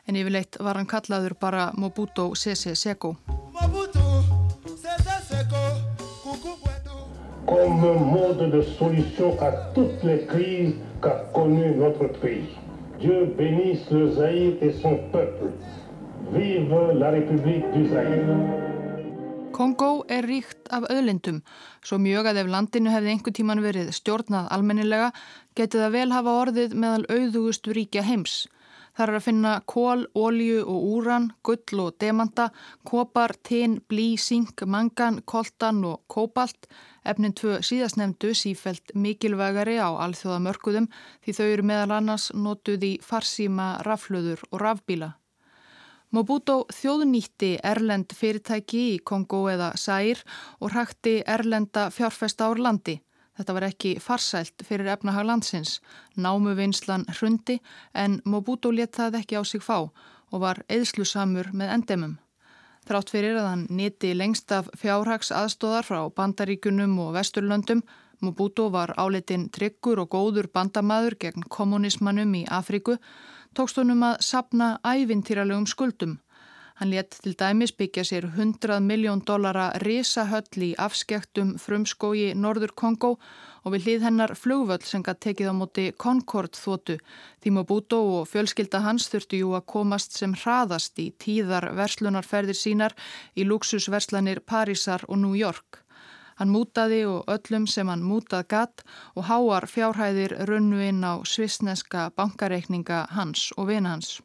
En 0.10 0.18
yfirleitt 0.18 0.58
var 0.66 0.80
hann 0.80 0.90
kallaður 0.90 1.36
bara 1.38 1.70
Mobuto 1.78 2.32
Sese 2.34 2.74
Seko. 2.74 3.14
Mobuto 3.54 4.06
Sese 4.74 5.18
Seko 5.28 5.62
comme 7.50 7.94
mode 8.14 8.50
de 8.52 8.62
solution 8.78 9.38
à 9.42 9.52
toutes 9.76 10.04
les 10.04 10.26
crises 10.26 10.74
qu'a 11.02 11.16
connu 11.34 11.76
notre 11.76 12.08
pays. 12.22 12.50
Dieu 13.00 13.26
bénisse 13.38 13.90
le 13.92 14.12
Zaïre 14.12 14.58
et 14.62 14.74
son 14.82 14.98
peuple. 15.12 15.52
Vive 16.34 16.94
la 16.94 17.10
République 17.12 17.66
du 17.74 17.88
Zaïre. 17.90 18.36
Kongo 19.52 20.06
er 20.10 20.24
ríkt 20.24 20.70
af 20.70 20.86
öðlindum, 20.90 21.42
svo 21.84 21.98
mjög 21.98 22.30
að 22.32 22.44
ef 22.44 22.52
landinu 22.54 22.94
hefði 22.94 23.14
einhver 23.14 23.34
tíman 23.34 23.62
verið 23.66 23.90
stjórnað 23.98 24.46
almennilega, 24.56 25.10
getið 25.58 25.84
það 25.84 25.96
vel 25.98 26.12
hafa 26.14 26.36
orðið 26.44 26.78
meðal 26.78 27.06
auðugustu 27.10 27.74
ríkja 27.76 28.06
heims. 28.06 28.46
Það 29.00 29.08
er 29.08 29.16
að 29.16 29.24
finna 29.24 29.52
kól, 29.64 30.02
ólju 30.12 30.64
og 30.68 30.88
úran, 30.92 31.30
gull 31.48 31.80
og 31.86 31.94
demanta, 32.04 32.50
kopar, 32.84 33.32
tin, 33.48 33.78
blí, 33.88 34.18
sink, 34.20 34.66
mangan, 34.68 35.22
koltan 35.24 35.80
og 35.88 36.02
kópalt. 36.12 36.68
Efnin 37.08 37.32
tvö 37.32 37.62
síðastnefndu 37.64 38.34
sífælt 38.36 38.92
mikilvægari 39.00 39.78
á 39.80 39.88
alþjóða 40.04 40.42
mörguðum 40.50 40.92
því 41.24 41.38
þau 41.38 41.46
eru 41.46 41.68
meðal 41.72 41.96
annars 41.96 42.28
notuð 42.36 42.84
í 42.90 42.94
farsíma, 43.00 43.72
raflöður 43.88 44.44
og 44.52 44.66
rafbíla. 44.68 45.14
Mobuto 46.12 46.66
þjóðnýtti 46.68 47.56
Erlend 47.64 48.12
fyrirtæki 48.12 48.82
í 48.98 49.00
Kongo 49.00 49.46
eða 49.48 49.78
Sær 49.80 50.26
og 50.60 50.74
hrakti 50.74 51.22
Erlenda 51.24 51.88
fjárfesta 51.88 52.52
ár 52.52 52.60
landi. 52.60 53.00
Þetta 53.40 53.54
var 53.56 53.64
ekki 53.70 53.90
farsælt 54.04 54.64
fyrir 54.68 54.90
efnahag 54.92 55.24
landsins. 55.30 55.78
Námuvinslan 56.20 57.06
hrundi 57.08 57.62
en 57.96 58.18
Mobuto 58.28 58.72
let 58.76 58.98
það 59.00 59.22
ekki 59.22 59.40
á 59.40 59.44
sig 59.48 59.64
fá 59.64 59.78
og 59.80 60.42
var 60.44 60.60
eðslusamur 60.68 61.54
með 61.56 61.72
endemum. 61.78 62.18
Þrátt 62.90 63.14
fyrir 63.14 63.40
að 63.40 63.48
hann 63.48 63.64
niti 63.72 64.12
lengst 64.12 64.52
af 64.52 64.68
fjárhags 64.82 65.32
aðstóðar 65.32 65.88
frá 65.88 66.02
bandaríkunum 66.12 67.00
og 67.00 67.14
vesturlöndum, 67.16 67.86
Mobuto 68.20 68.68
var 68.74 68.92
áletinn 69.00 69.48
tryggur 69.56 70.02
og 70.04 70.12
góður 70.12 70.50
bandamaður 70.52 71.16
gegn 71.24 71.48
kommunismannum 71.48 72.34
í 72.36 72.44
Afriku, 72.52 72.98
tókst 73.56 73.80
honum 73.80 74.04
að 74.04 74.20
sapna 74.26 74.74
ævintýralegum 74.84 75.70
skuldum. 75.70 76.18
Hann 76.80 76.94
létt 76.94 77.18
til 77.20 77.34
dæmis 77.36 77.74
byggja 77.76 78.04
sér 78.08 78.26
100 78.30 78.78
miljón 78.80 79.20
dollara 79.28 79.66
risahöll 79.84 80.62
í 80.64 80.70
afskektum 80.80 81.58
frumskói 81.60 82.30
Norður 82.40 82.72
Kongo 82.72 83.10
og 83.64 83.74
við 83.74 83.84
hlið 83.88 84.06
hennar 84.08 84.34
flugvöll 84.40 84.86
sem 84.88 85.04
gætt 85.04 85.20
tekið 85.26 85.50
á 85.52 85.54
móti 85.60 85.86
Concord 86.04 86.56
þótu. 86.56 86.96
Þíma 87.44 87.66
Bútó 87.68 88.00
og 88.22 88.30
fjölskylda 88.32 88.80
hans 88.86 89.10
þurftu 89.12 89.42
jú 89.42 89.52
að 89.60 89.68
komast 89.74 90.16
sem 90.16 90.38
hraðast 90.40 91.04
í 91.04 91.10
tíðar 91.20 91.68
verslunarferðir 91.82 92.56
sínar 92.62 92.96
í 93.36 93.44
luxusverslanir 93.44 94.40
Parísar 94.40 95.04
og 95.10 95.20
New 95.26 95.36
York. 95.36 95.84
Hann 96.40 96.56
mútaði 96.56 97.02
og 97.12 97.28
öllum 97.28 97.68
sem 97.68 97.92
hann 97.92 98.08
mútað 98.08 98.48
gatt 98.56 98.88
og 99.20 99.28
háar 99.28 99.68
fjárhæðir 99.68 100.38
runnu 100.48 100.80
inn 100.88 101.04
á 101.04 101.20
svisneska 101.28 102.08
bankareikninga 102.16 103.10
hans 103.20 103.50
og 103.58 103.68
vina 103.74 103.98
hans. 103.98 104.22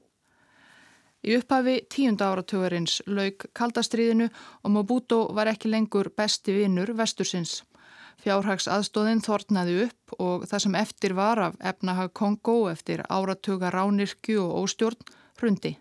Í 1.24 1.38
upphafi 1.38 1.78
tíunda 1.88 2.26
áratugurins 2.32 2.98
lauk 3.08 3.46
kaldastriðinu 3.56 4.26
og 4.28 4.72
Mobuto 4.74 5.22
var 5.36 5.48
ekki 5.48 5.70
lengur 5.72 6.10
besti 6.12 6.52
vinnur 6.52 6.92
vestursins. 6.98 7.62
Fjárhags 8.20 8.68
aðstóðin 8.70 9.22
þortnaði 9.24 9.78
upp 9.86 10.18
og 10.20 10.44
það 10.50 10.64
sem 10.66 10.76
eftir 10.80 11.14
var 11.16 11.40
af 11.46 11.56
efnahag 11.72 12.12
Kongo 12.12 12.58
eftir 12.70 13.02
áratuga 13.08 13.72
ránirkju 13.72 14.44
og 14.44 14.66
óstjórn 14.66 15.08
hrundi. 15.40 15.74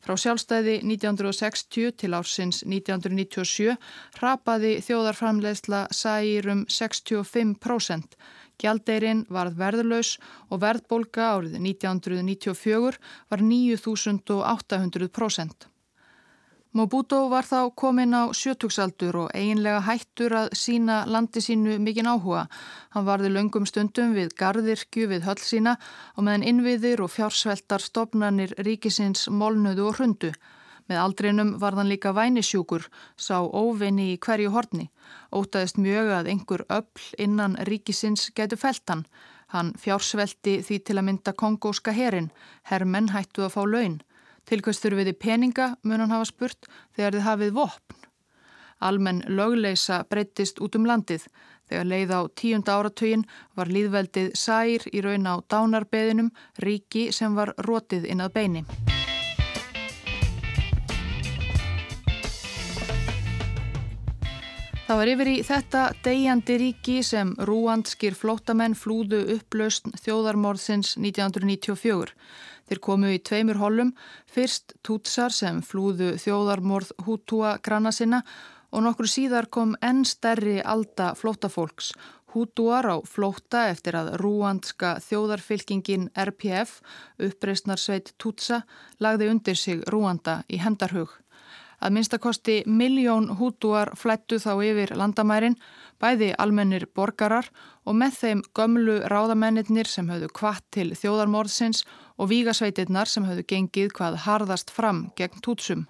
Frá 0.00 0.16
sjálfstæði 0.16 0.78
1960 0.80 1.94
til 2.00 2.14
ársins 2.16 2.62
1997 2.64 3.74
rapaði 4.22 4.78
þjóðarframlegsla 4.86 5.86
særum 5.92 6.64
65%. 6.72 8.16
Gjaldeirinn 8.60 9.22
varð 9.32 9.54
verðlaus 9.60 10.10
og 10.50 10.56
verðbólka 10.64 11.22
árið 11.34 11.54
1994 11.58 12.96
var 13.32 13.40
9800%. 13.40 15.70
Mobuto 16.70 17.24
var 17.26 17.42
þá 17.42 17.74
komin 17.74 18.14
á 18.14 18.30
sjötugsaldur 18.30 19.16
og 19.24 19.32
eiginlega 19.34 19.80
hættur 19.82 20.36
að 20.38 20.52
sína 20.54 21.00
landi 21.10 21.42
sínu 21.42 21.80
mikinn 21.82 22.06
áhuga. 22.06 22.44
Hann 22.94 23.08
varði 23.08 23.32
löngum 23.34 23.66
stundum 23.66 24.12
við 24.14 24.36
gardirkju 24.38 25.08
við 25.10 25.26
höll 25.26 25.42
sína 25.42 25.74
og 26.14 26.28
meðan 26.28 26.46
innviðir 26.46 27.02
og 27.02 27.10
fjársveltar 27.10 27.82
stopnarnir 27.82 28.54
ríkisins 28.62 29.26
molnuðu 29.34 29.88
og 29.88 29.98
hrundu. 29.98 30.30
Með 30.90 30.98
aldrinum 30.98 31.50
var 31.62 31.76
þann 31.78 31.86
líka 31.86 32.10
vænisjúkur, 32.10 32.88
sá 33.14 33.38
óvinni 33.46 34.08
í 34.10 34.18
hverju 34.18 34.50
horni. 34.50 34.88
Ótaðist 35.30 35.78
mjög 35.78 36.10
að 36.16 36.30
einhver 36.32 36.64
öll 36.66 37.04
innan 37.14 37.54
ríkisins 37.68 38.32
getur 38.34 38.58
felt 38.58 38.90
hann. 38.90 39.04
Fjársvelti 39.78 40.58
því 40.66 40.78
til 40.82 40.96
að 40.98 41.06
mynda 41.06 41.34
kongóska 41.38 41.94
herin. 41.94 42.32
Hermenn 42.66 43.12
hættu 43.14 43.46
að 43.46 43.54
fá 43.54 43.62
laun. 43.66 44.00
Tilkvæmstur 44.50 44.98
við 44.98 45.12
í 45.12 45.14
peninga 45.14 45.76
mun 45.86 46.02
hann 46.02 46.14
hafa 46.16 46.26
spurt 46.26 46.66
þegar 46.96 47.14
þið 47.14 47.26
hafið 47.28 47.56
vopn. 47.60 48.06
Almenn 48.80 49.22
lögleisa 49.28 50.02
breyttist 50.10 50.58
út 50.58 50.74
um 50.74 50.88
landið. 50.90 51.28
Þegar 51.70 51.86
leið 51.86 52.14
á 52.18 52.20
tíunda 52.34 52.78
áratögin 52.80 53.28
var 53.54 53.70
líðveldið 53.70 54.32
sær 54.34 54.88
í 54.90 55.04
raun 55.06 55.28
á 55.30 55.38
dánarbeðinum, 55.46 56.32
ríki 56.58 57.12
sem 57.14 57.38
var 57.38 57.54
rótið 57.62 58.10
inn 58.10 58.24
að 58.24 58.34
beini. 58.40 58.64
Það 64.90 64.98
var 64.98 65.08
yfir 65.12 65.28
í 65.30 65.34
þetta 65.46 65.80
degjandi 66.02 66.54
ríki 66.58 66.94
sem 67.06 67.28
rúandskir 67.46 68.16
flótamenn 68.18 68.72
flúðu 68.74 69.20
upplaust 69.36 69.84
þjóðarmorðsins 70.02 70.96
1994. 70.98 72.10
Þeir 72.66 72.80
komu 72.82 73.12
í 73.14 73.20
tveimur 73.22 73.60
hollum, 73.60 73.92
fyrst 74.26 74.74
tútsar 74.82 75.30
sem 75.30 75.60
flúðu 75.62 76.16
þjóðarmorð 76.18 76.90
hútúa 77.06 77.52
granna 77.62 77.94
sinna 77.94 78.24
og 78.74 78.82
nokkur 78.88 79.06
síðar 79.14 79.46
kom 79.54 79.78
enn 79.78 80.02
stærri 80.02 80.58
alda 80.58 81.12
flótafólks. 81.14 81.92
Hútúar 82.34 82.90
á 82.90 82.98
flóta 83.06 83.68
eftir 83.70 83.94
að 83.94 84.16
rúandska 84.18 84.96
þjóðarfylkingin 85.06 86.10
RPF, 86.18 86.80
uppreysnarsveit 87.30 88.16
tútsa, 88.18 88.64
lagði 88.98 89.30
undir 89.36 89.54
sig 89.68 89.86
rúanda 89.86 90.40
í 90.50 90.58
hendarhug. 90.58 91.19
Að 91.80 91.94
minnstakosti 91.96 92.56
miljón 92.68 93.30
hútúar 93.38 93.94
flættu 93.96 94.36
þá 94.36 94.52
yfir 94.68 94.90
landamærin, 95.00 95.56
bæði 96.00 96.34
almennir 96.36 96.84
borgarar 96.96 97.48
og 97.88 97.96
með 97.96 98.18
þeim 98.18 98.42
gömlu 98.56 98.98
ráðamennir 99.08 99.88
sem 99.88 100.10
höfðu 100.12 100.28
kvart 100.36 100.66
til 100.76 100.90
þjóðarmorðsins 100.92 101.86
og 102.20 102.28
vígasveitirnar 102.32 103.08
sem 103.08 103.24
höfðu 103.24 103.46
gengið 103.54 103.94
hvað 103.96 104.20
harðast 104.26 104.72
fram 104.74 105.08
gegn 105.16 105.40
tútsum. 105.40 105.86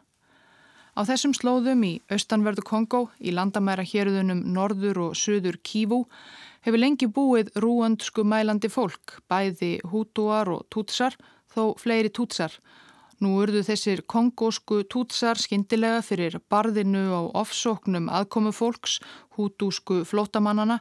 Á 0.94 1.06
þessum 1.06 1.34
slóðum 1.34 1.82
í 1.86 1.92
austanverðu 2.10 2.62
Kongo, 2.66 3.00
í 3.18 3.34
landamæra 3.34 3.82
hérðunum 3.86 4.42
norður 4.54 5.04
og 5.08 5.18
söður 5.18 5.58
Kívu, 5.62 6.04
hefur 6.66 6.82
lengi 6.82 7.08
búið 7.10 7.50
rúandsku 7.62 8.22
mælandi 8.26 8.70
fólk, 8.70 9.18
bæði 9.30 9.78
hútúar 9.90 10.50
og 10.50 10.66
tútsar, 10.70 11.16
þó 11.50 11.74
fleiri 11.78 12.10
tútsar, 12.14 12.52
Nú 13.20 13.34
urðu 13.42 13.60
þessir 13.66 14.00
kongósku 14.08 14.78
tútsar 14.88 15.36
skindilega 15.36 15.98
fyrir 16.00 16.38
barðinu 16.48 17.02
á 17.12 17.20
ofsóknum 17.42 18.06
aðkomu 18.08 18.48
fólks, 18.56 18.94
hútúsku 19.36 19.98
flótamannana, 20.08 20.78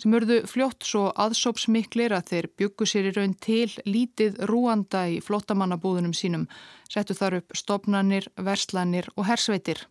sem 0.00 0.14
urðu 0.16 0.38
fljótt 0.48 0.86
svo 0.88 1.10
aðsópsmiklir 1.20 2.14
að 2.16 2.30
þeir 2.30 2.46
byggu 2.56 2.86
sér 2.88 3.10
í 3.10 3.12
raun 3.12 3.34
til 3.36 3.68
lítið 3.84 4.40
rúanda 4.48 5.02
í 5.12 5.18
flótamannabúðunum 5.20 6.14
sínum, 6.16 6.46
settu 6.88 7.12
þar 7.18 7.42
upp 7.42 7.56
stopnannir, 7.60 8.30
verslanir 8.40 9.10
og 9.12 9.28
hersveitir. 9.28 9.82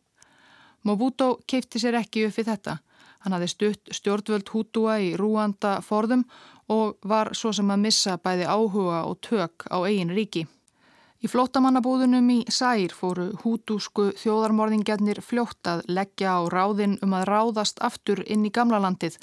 Mobuto 0.81 1.35
keipti 1.45 1.77
sér 1.83 1.99
ekki 1.99 2.25
upp 2.25 2.39
við 2.39 2.49
þetta. 2.49 2.79
Hann 3.21 3.35
hafði 3.37 3.51
stutt 3.53 3.93
stjórnvöld 3.93 4.49
hútúa 4.49 4.97
í 5.05 5.13
rúanda 5.21 5.75
forðum 5.85 6.25
og 6.73 6.97
var 7.05 7.35
svo 7.37 7.53
sem 7.53 7.69
að 7.69 7.85
missa 7.85 8.17
bæði 8.17 8.49
áhuga 8.49 9.03
og 9.05 9.21
tök 9.21 9.67
á 9.69 9.77
eigin 9.85 10.15
ríki. 10.17 10.47
Í 11.21 11.29
flottamannabúðunum 11.29 12.29
í 12.33 12.35
Sær 12.49 12.95
fóru 12.97 13.27
húdúsku 13.43 14.07
þjóðarmorðingjarnir 14.17 15.19
fljótt 15.21 15.67
að 15.69 15.83
leggja 15.85 16.31
á 16.33 16.49
ráðin 16.49 16.95
um 17.05 17.11
að 17.13 17.27
ráðast 17.29 17.77
aftur 17.85 18.23
inn 18.25 18.47
í 18.47 18.49
gamla 18.49 18.79
landið 18.81 19.19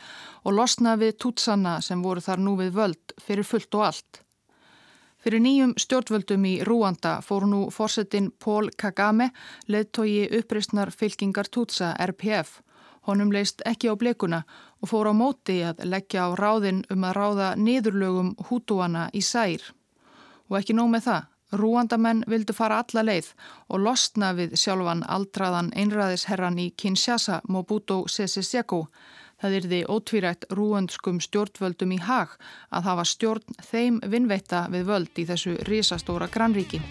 og 0.47 0.55
losna 0.55 0.93
við 1.01 1.17
tútsanna 1.25 1.73
sem 1.83 2.05
voru 2.05 2.23
þar 2.23 2.45
nú 2.45 2.53
við 2.61 2.77
völd 2.77 3.15
fyrir 3.19 3.49
fullt 3.49 3.75
og 3.75 3.83
allt. 3.89 4.21
Fyrir 5.19 5.43
nýjum 5.43 5.73
stjórnvöldum 5.75 6.45
í 6.47 6.53
Rúanda 6.69 7.17
fór 7.27 7.49
nú 7.51 7.65
fórsetin 7.75 8.29
Pól 8.39 8.71
Kagame 8.79 9.33
leðtogi 9.67 10.29
uppreysnar 10.39 10.93
fylkingar 10.95 11.51
tútsa 11.51 11.97
RPF. 11.99 12.61
Honum 13.11 13.33
leist 13.35 13.65
ekki 13.67 13.91
á 13.91 13.99
blekuna 13.99 14.45
og 14.79 14.93
fór 14.93 15.11
á 15.11 15.15
móti 15.19 15.59
að 15.67 15.83
leggja 15.83 16.29
á 16.31 16.39
ráðin 16.39 16.85
um 16.95 17.09
að 17.11 17.19
ráða 17.19 17.51
niðurlögum 17.59 18.31
húdúana 18.47 19.09
í 19.11 19.25
Sær. 19.27 19.67
Og 20.47 20.61
ekki 20.61 20.79
nóg 20.79 20.95
með 20.95 21.09
það. 21.09 21.27
Rúandamenn 21.53 22.25
vildu 22.29 22.53
fara 22.53 22.83
alla 22.83 23.05
leið 23.07 23.31
og 23.69 23.81
losna 23.87 24.35
við 24.37 24.57
sjálfan 24.61 25.05
aldraðan 25.09 25.71
einræðisherran 25.73 26.59
í 26.61 26.71
Kinshasa, 26.77 27.41
Mobuto 27.49 28.03
Sese 28.09 28.43
Seko. 28.43 28.87
Það 29.39 29.59
yrði 29.61 29.83
ótvírætt 29.89 30.49
rúandskum 30.51 31.21
stjórnvöldum 31.23 31.95
í 31.95 32.01
hag 32.03 32.35
að 32.75 32.91
hafa 32.91 33.07
stjórn 33.07 33.61
þeim 33.71 34.01
vinnveita 34.05 34.67
við 34.73 34.91
völd 34.91 35.23
í 35.23 35.29
þessu 35.31 35.55
risastóra 35.71 36.29
grannríki. 36.29 36.83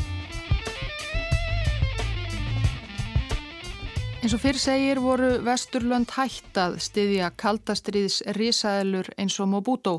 Eins 4.27 4.34
og 4.36 4.41
fyrr 4.43 4.57
segir 4.60 5.00
voru 5.00 5.27
Vesturlönd 5.39 6.10
hættað 6.12 6.74
stiðja 6.84 7.29
kaldastriðs 7.39 8.17
risaðelur 8.36 9.07
eins 9.15 9.38
og 9.39 9.48
Mobuto. 9.48 9.93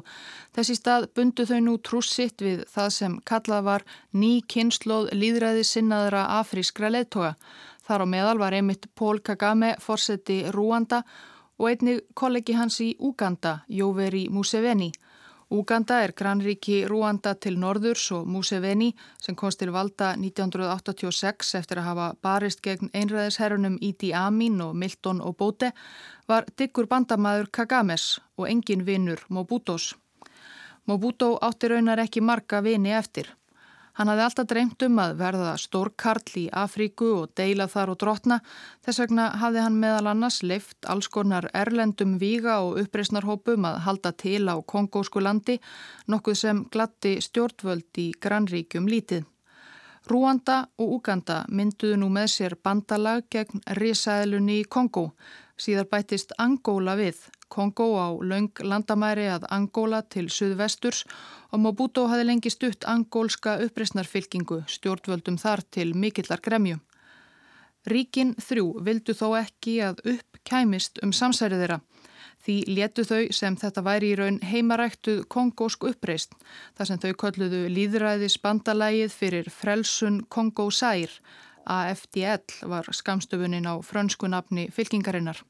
Þessi 0.53 0.75
stað 0.77 1.07
bundu 1.17 1.47
þau 1.49 1.63
nú 1.65 1.77
trússitt 1.81 2.45
við 2.45 2.67
það 2.69 2.91
sem 2.99 3.15
kallað 3.25 3.65
var 3.71 3.87
ný 4.13 4.43
kynnslóð 4.53 5.09
líðræði 5.17 5.65
sinnaðra 5.65 6.27
afrískra 6.43 6.93
leðtoga. 6.93 7.33
Þar 7.89 8.05
á 8.05 8.07
meðal 8.13 8.37
var 8.45 8.59
einmitt 8.59 8.85
Pól 8.93 9.25
Kagame, 9.25 9.79
forseti 9.81 10.43
Rúanda 10.53 11.07
og 11.57 11.71
einnig 11.73 12.05
kollegi 12.13 12.61
hans 12.61 12.83
í 12.85 12.91
Uganda, 13.01 13.63
Jóveri 13.73 14.27
Museveni. 14.29 14.93
Uganda 15.51 16.03
er 16.05 16.13
grannríki 16.13 16.83
Rúanda 16.85 17.33
til 17.41 17.55
norðurs 17.57 18.11
og 18.13 18.27
Museveni 18.29 18.91
sem 19.17 19.37
komst 19.37 19.63
til 19.63 19.71
valda 19.73 20.11
1986 20.21 21.55
eftir 21.57 21.81
að 21.81 21.87
hafa 21.87 22.09
barist 22.21 22.61
gegn 22.61 22.91
einræðisherrunum 22.93 23.79
Idi 23.81 24.11
Amin 24.13 24.61
og 24.61 24.75
Milton 24.77 25.23
Obote 25.25 25.71
var 26.29 26.45
diggur 26.61 26.91
bandamæður 26.91 27.49
Kagames 27.49 28.19
og 28.37 28.51
engin 28.51 28.85
vinnur 28.85 29.25
Mobutos. 29.33 29.95
Mobuto 30.85 31.39
átti 31.41 31.73
raunar 31.73 32.05
ekki 32.05 32.21
marga 32.21 32.61
vini 32.61 32.93
eftir. 32.93 33.33
Hann 33.99 34.07
hafði 34.13 34.23
alltaf 34.23 34.47
dreymt 34.47 34.83
um 34.87 34.99
að 35.03 35.17
verða 35.19 35.53
stórkarl 35.59 36.37
í 36.39 36.45
Afríku 36.55 37.09
og 37.17 37.33
deila 37.35 37.65
þar 37.67 37.91
og 37.91 37.97
drotna. 37.99 38.37
Þess 38.87 39.01
vegna 39.03 39.25
hafði 39.41 39.65
hann 39.65 39.81
meðal 39.83 40.13
annars 40.13 40.37
leift 40.47 40.87
alls 40.87 41.09
konar 41.11 41.49
erlendum 41.51 42.13
víga 42.21 42.61
og 42.63 42.79
uppreysnarhópum 42.85 43.67
að 43.67 43.81
halda 43.89 44.13
til 44.23 44.45
á 44.47 44.55
kongósku 44.63 45.19
landi, 45.19 45.59
nokkuð 46.07 46.39
sem 46.39 46.63
glatti 46.71 47.17
stjórnvöld 47.27 47.99
í 47.99 48.13
grannríkjum 48.23 48.87
lítið. 48.87 49.27
Rúanda 50.09 50.61
og 50.79 50.95
Uganda 51.01 51.43
mynduðu 51.51 51.99
nú 51.99 52.07
með 52.15 52.31
sér 52.37 52.55
bandalag 52.63 53.27
gegn 53.35 53.67
risaðlunni 53.77 54.63
í 54.63 54.69
Kongó. 54.71 55.09
Síðar 55.59 55.89
bættist 55.91 56.31
Angóla 56.39 56.95
við, 56.95 57.17
Kongó 57.51 57.89
á 57.99 58.09
laung 58.23 58.61
landamæri 58.63 59.25
að 59.27 59.49
Angóla 59.51 60.05
til 60.07 60.29
suðvesturs 60.31 61.03
og 61.51 61.63
Mobuto 61.65 62.05
hafi 62.07 62.27
lengi 62.29 62.53
stutt 62.53 62.87
angólska 62.87 63.57
uppreysnarfylkingu 63.65 64.61
stjórnvöldum 64.71 65.39
þar 65.41 65.65
til 65.75 65.95
mikillar 65.99 66.45
gremju. 66.45 66.79
Ríkin 67.89 68.35
þrjú 68.39 68.85
vildu 68.87 69.17
þó 69.19 69.33
ekki 69.41 69.81
að 69.83 70.05
upp 70.13 70.39
kæmist 70.47 71.03
um 71.03 71.11
samsærið 71.13 71.65
þeirra. 71.65 71.81
Því 72.39 72.57
létu 72.71 73.03
þau 73.09 73.33
sem 73.35 73.57
þetta 73.59 73.83
væri 73.83 74.13
í 74.13 74.19
raun 74.19 74.39
heimaræktuð 74.45 75.25
kongósk 75.33 75.89
uppreist 75.91 76.37
þar 76.79 76.91
sem 76.91 77.03
þau 77.03 77.13
kolluðu 77.25 77.65
líðræðis 77.73 78.39
bandalægið 78.45 79.17
fyrir 79.17 79.51
frelsun 79.51 80.23
Kongó 80.31 80.69
Sær. 80.71 81.11
AFDL 81.69 82.69
var 82.71 82.89
skamstöfunin 82.91 83.69
á 83.69 83.77
frönsku 83.85 84.27
nafni 84.27 84.71
fylkingarinnar. 84.73 85.45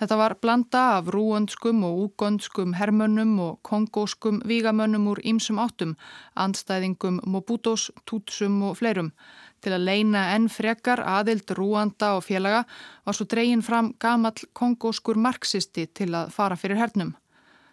Þetta 0.00 0.16
var 0.18 0.34
blanda 0.42 0.80
af 0.96 1.08
rúöndskum 1.14 1.84
og 1.86 1.98
úgöndskum 2.04 2.72
hermönnum 2.74 3.38
og 3.40 3.60
kongóskum 3.62 4.40
vígamönnum 4.44 5.06
úr 5.12 5.20
ýmsum 5.22 5.60
áttum, 5.62 5.96
andstæðingum 6.34 7.20
Mobutos, 7.24 7.90
Tutsum 8.04 8.62
og 8.62 8.76
fleirum. 8.80 9.12
Til 9.62 9.76
að 9.76 9.86
leina 9.86 10.24
enn 10.34 10.48
frekar 10.50 11.04
aðild 11.06 11.54
rúanda 11.54 12.16
og 12.16 12.24
félaga 12.26 12.64
var 13.06 13.14
svo 13.14 13.28
dreyin 13.30 13.62
fram 13.62 13.92
gamall 13.98 14.48
kongóskur 14.58 15.14
marxisti 15.16 15.86
til 15.86 16.10
að 16.18 16.32
fara 16.34 16.56
fyrir 16.56 16.82
hernum. 16.82 17.14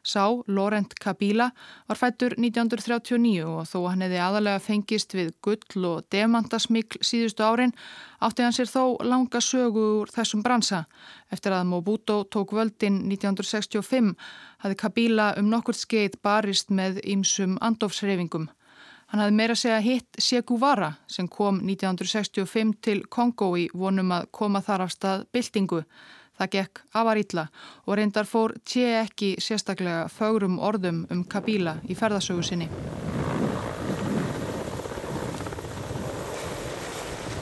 Sá, 0.03 0.25
Laurent 0.47 0.93
Kabila, 0.99 1.49
var 1.87 1.97
fættur 1.99 2.35
1939 2.37 3.43
og 3.45 3.65
þó 3.67 3.79
hann 3.89 4.03
hefði 4.05 4.21
aðalega 4.23 4.61
fengist 4.63 5.15
við 5.17 5.33
gull 5.45 5.85
og 5.89 6.05
demantasmikl 6.13 7.01
síðustu 7.05 7.43
árin 7.43 7.73
átti 8.23 8.45
hann 8.45 8.55
sér 8.55 8.69
þó 8.71 8.97
langa 9.03 9.41
sögu 9.43 9.85
úr 10.01 10.13
þessum 10.13 10.43
bransa. 10.45 10.85
Eftir 11.31 11.55
að 11.55 11.67
Mobuto 11.71 12.21
tók 12.23 12.53
völdin 12.55 13.03
1965 13.09 14.15
hafði 14.63 14.79
Kabila 14.79 15.33
um 15.39 15.49
nokkur 15.51 15.77
skeið 15.77 16.19
barist 16.23 16.71
með 16.71 17.01
ýmsum 17.03 17.59
andofsreifingum. 17.61 18.49
Hann 19.09 19.23
hafði 19.23 19.35
meira 19.39 19.55
segja 19.57 19.79
hitt 19.81 20.19
Che 20.21 20.43
Guevara 20.45 20.91
sem 21.09 21.27
kom 21.27 21.63
1965 21.65 22.75
til 22.85 22.99
Kongo 23.09 23.55
í 23.57 23.65
vonum 23.73 24.11
að 24.13 24.27
koma 24.31 24.61
þar 24.61 24.85
af 24.85 24.93
stað 24.93 25.23
byltingu. 25.33 25.81
Það 26.39 26.51
gekk 26.55 26.79
afar 26.95 27.19
ítla 27.19 27.47
og 27.85 27.97
reyndar 27.99 28.27
fór 28.27 28.53
tje 28.63 29.01
ekki 29.01 29.33
sérstaklega 29.43 30.07
fögrum 30.07 30.55
orðum 30.63 31.01
um 31.11 31.25
Kabila 31.27 31.75
í 31.83 31.97
ferðasögu 31.99 32.45
sinni. 32.47 32.69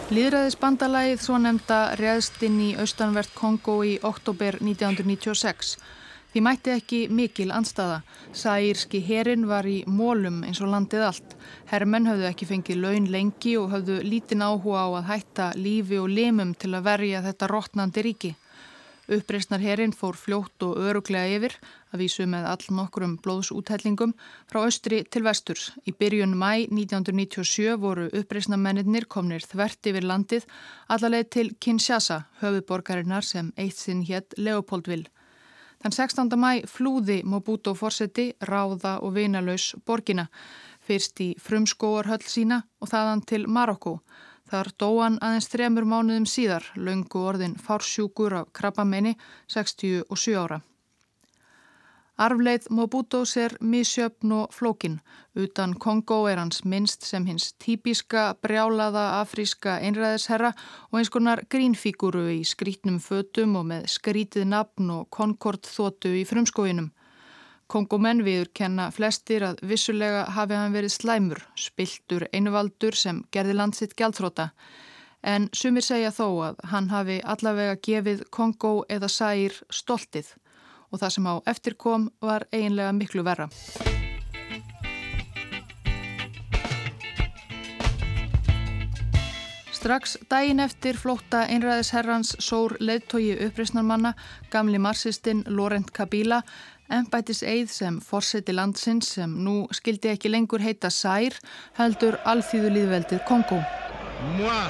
Líðræðisbandalægið 0.08 1.22
svo 1.22 1.38
nefnda 1.44 1.78
reðst 2.00 2.42
inn 2.48 2.58
í 2.64 2.72
austanvert 2.80 3.34
Kongo 3.36 3.82
í 3.84 3.98
oktober 4.08 4.56
1996. 4.64 5.76
Því 6.32 6.44
mætti 6.46 6.72
ekki 6.74 7.00
mikil 7.12 7.52
anstaða. 7.52 8.00
Sæirski 8.32 9.04
herin 9.04 9.46
var 9.52 9.68
í 9.68 9.82
mólum 9.86 10.42
eins 10.48 10.64
og 10.64 10.72
landið 10.72 11.06
allt. 11.10 11.38
Hermenn 11.70 12.08
höfðu 12.10 12.32
ekki 12.32 12.50
fengið 12.50 12.82
laun 12.86 13.12
lengi 13.12 13.58
og 13.60 13.70
höfðu 13.76 14.00
lítin 14.08 14.46
áhuga 14.48 14.88
á 14.88 14.90
að 14.96 15.08
hætta 15.12 15.52
lífi 15.60 16.02
og 16.02 16.10
limum 16.10 16.56
til 16.56 16.74
að 16.74 16.88
verja 16.88 17.24
þetta 17.28 17.54
rótnandi 17.54 18.08
ríki. 18.08 18.36
Uppreysnarherin 19.08 19.94
fór 19.96 20.18
fljótt 20.20 20.64
og 20.68 20.80
öruglega 20.84 21.38
yfir 21.38 21.54
að 21.94 22.02
vísu 22.02 22.26
með 22.28 22.48
all 22.52 22.74
nokkrum 22.76 23.14
blóðsúthellingum 23.24 24.12
frá 24.50 24.60
austri 24.66 25.00
til 25.08 25.24
vesturs. 25.24 25.70
Í 25.88 25.94
byrjun 25.96 26.36
mæ 26.36 26.68
1997 26.68 27.78
voru 27.80 28.10
uppreysnarmennir 28.12 29.08
komnir 29.08 29.48
þvert 29.48 29.92
yfir 29.92 30.08
landið 30.12 30.48
allarleið 30.92 31.30
til 31.38 31.54
Kinshasa, 31.56 32.26
höfuborgarinnar 32.42 33.24
sem 33.24 33.54
eitt 33.56 33.80
sinn 33.80 34.04
hétt 34.10 34.36
Leopoldville. 34.36 35.08
Þann 35.80 35.94
16. 35.94 36.36
mæ 36.36 36.66
flúði 36.68 37.22
Mobuto 37.24 37.76
Forseti, 37.78 38.34
ráða 38.42 38.98
og 39.00 39.14
vinalaus 39.16 39.72
borgina, 39.86 40.28
fyrst 40.84 41.22
í 41.24 41.34
frumskóarhöll 41.40 42.26
sína 42.28 42.64
og 42.82 42.92
þaðan 42.92 43.24
til 43.30 43.48
Marokko. 43.48 44.02
Þar 44.48 44.72
dóan 44.80 45.20
aðeins 45.20 45.50
þremur 45.52 45.86
mánuðum 45.92 46.26
síðar, 46.30 46.64
laungu 46.76 47.20
orðin 47.20 47.58
fársjúkur 47.60 48.38
af 48.42 48.52
krabbamenni, 48.56 49.18
67 49.52 50.36
ára. 50.40 50.62
Arfleith 52.18 52.72
Mobutos 52.74 53.36
er 53.38 53.54
misjöfn 53.62 54.32
og 54.34 54.54
flókin. 54.56 54.96
Utan 55.38 55.76
Kongo 55.78 56.24
er 56.26 56.40
hans 56.42 56.64
minnst 56.66 57.06
sem 57.06 57.28
hins 57.30 57.52
típiska, 57.62 58.32
brjálaða, 58.42 59.20
afríska 59.20 59.76
einræðisherra 59.86 60.56
og 60.90 60.98
eins 60.98 61.12
konar 61.14 61.44
grínfíguru 61.46 62.26
í 62.34 62.40
skrítnum 62.42 62.98
fötum 63.04 63.54
og 63.60 63.68
með 63.70 63.86
skrítið 63.94 64.48
nafn 64.50 64.90
og 64.96 65.12
konkord 65.14 65.70
þótu 65.70 66.16
í 66.18 66.26
frumskóinum. 66.26 66.90
Kongomenn 67.68 68.22
viður 68.24 68.48
kenna 68.56 68.86
flestir 68.96 69.44
að 69.44 69.58
vissulega 69.68 70.22
hafi 70.32 70.56
hann 70.56 70.72
verið 70.72 70.94
slæmur, 70.94 71.42
spiltur 71.60 72.24
einuvaldur 72.32 72.96
sem 72.96 73.20
gerði 73.36 73.58
landsitt 73.58 73.96
gjaldþróta. 74.00 74.46
En 75.28 75.50
sumir 75.52 75.84
segja 75.84 76.14
þó 76.16 76.28
að 76.48 76.62
hann 76.72 76.88
hafi 76.94 77.18
allavega 77.36 77.76
gefið 77.84 78.24
Kongo 78.32 78.86
eða 78.88 79.12
Sæir 79.12 79.60
stoltið 79.68 80.32
og 80.94 81.02
það 81.02 81.14
sem 81.18 81.28
á 81.28 81.36
eftirkom 81.52 82.08
var 82.24 82.48
eiginlega 82.54 82.96
miklu 82.96 83.28
verra. 83.28 83.50
Strax 89.78 90.16
dægin 90.32 90.64
eftir 90.64 90.98
flótta 90.98 91.44
einræðisherrans 91.52 92.32
sór 92.42 92.74
leðtogi 92.80 93.36
uppreysnarmanna, 93.46 94.16
gamli 94.52 94.80
marsistinn 94.82 95.44
Laurent 95.48 95.92
Kabila, 95.94 96.42
Embætis 96.88 97.42
eið 97.44 97.72
sem 97.72 97.96
forseti 98.00 98.54
landsins 98.56 99.10
sem 99.18 99.32
nú 99.44 99.66
skildi 99.76 100.14
ekki 100.14 100.30
lengur 100.32 100.64
heita 100.64 100.88
Sær 100.88 101.36
heldur 101.76 102.16
alþýðu 102.24 102.70
líðveldið 102.78 103.26
Kongo. 103.28 103.60
Moi, 104.38 104.70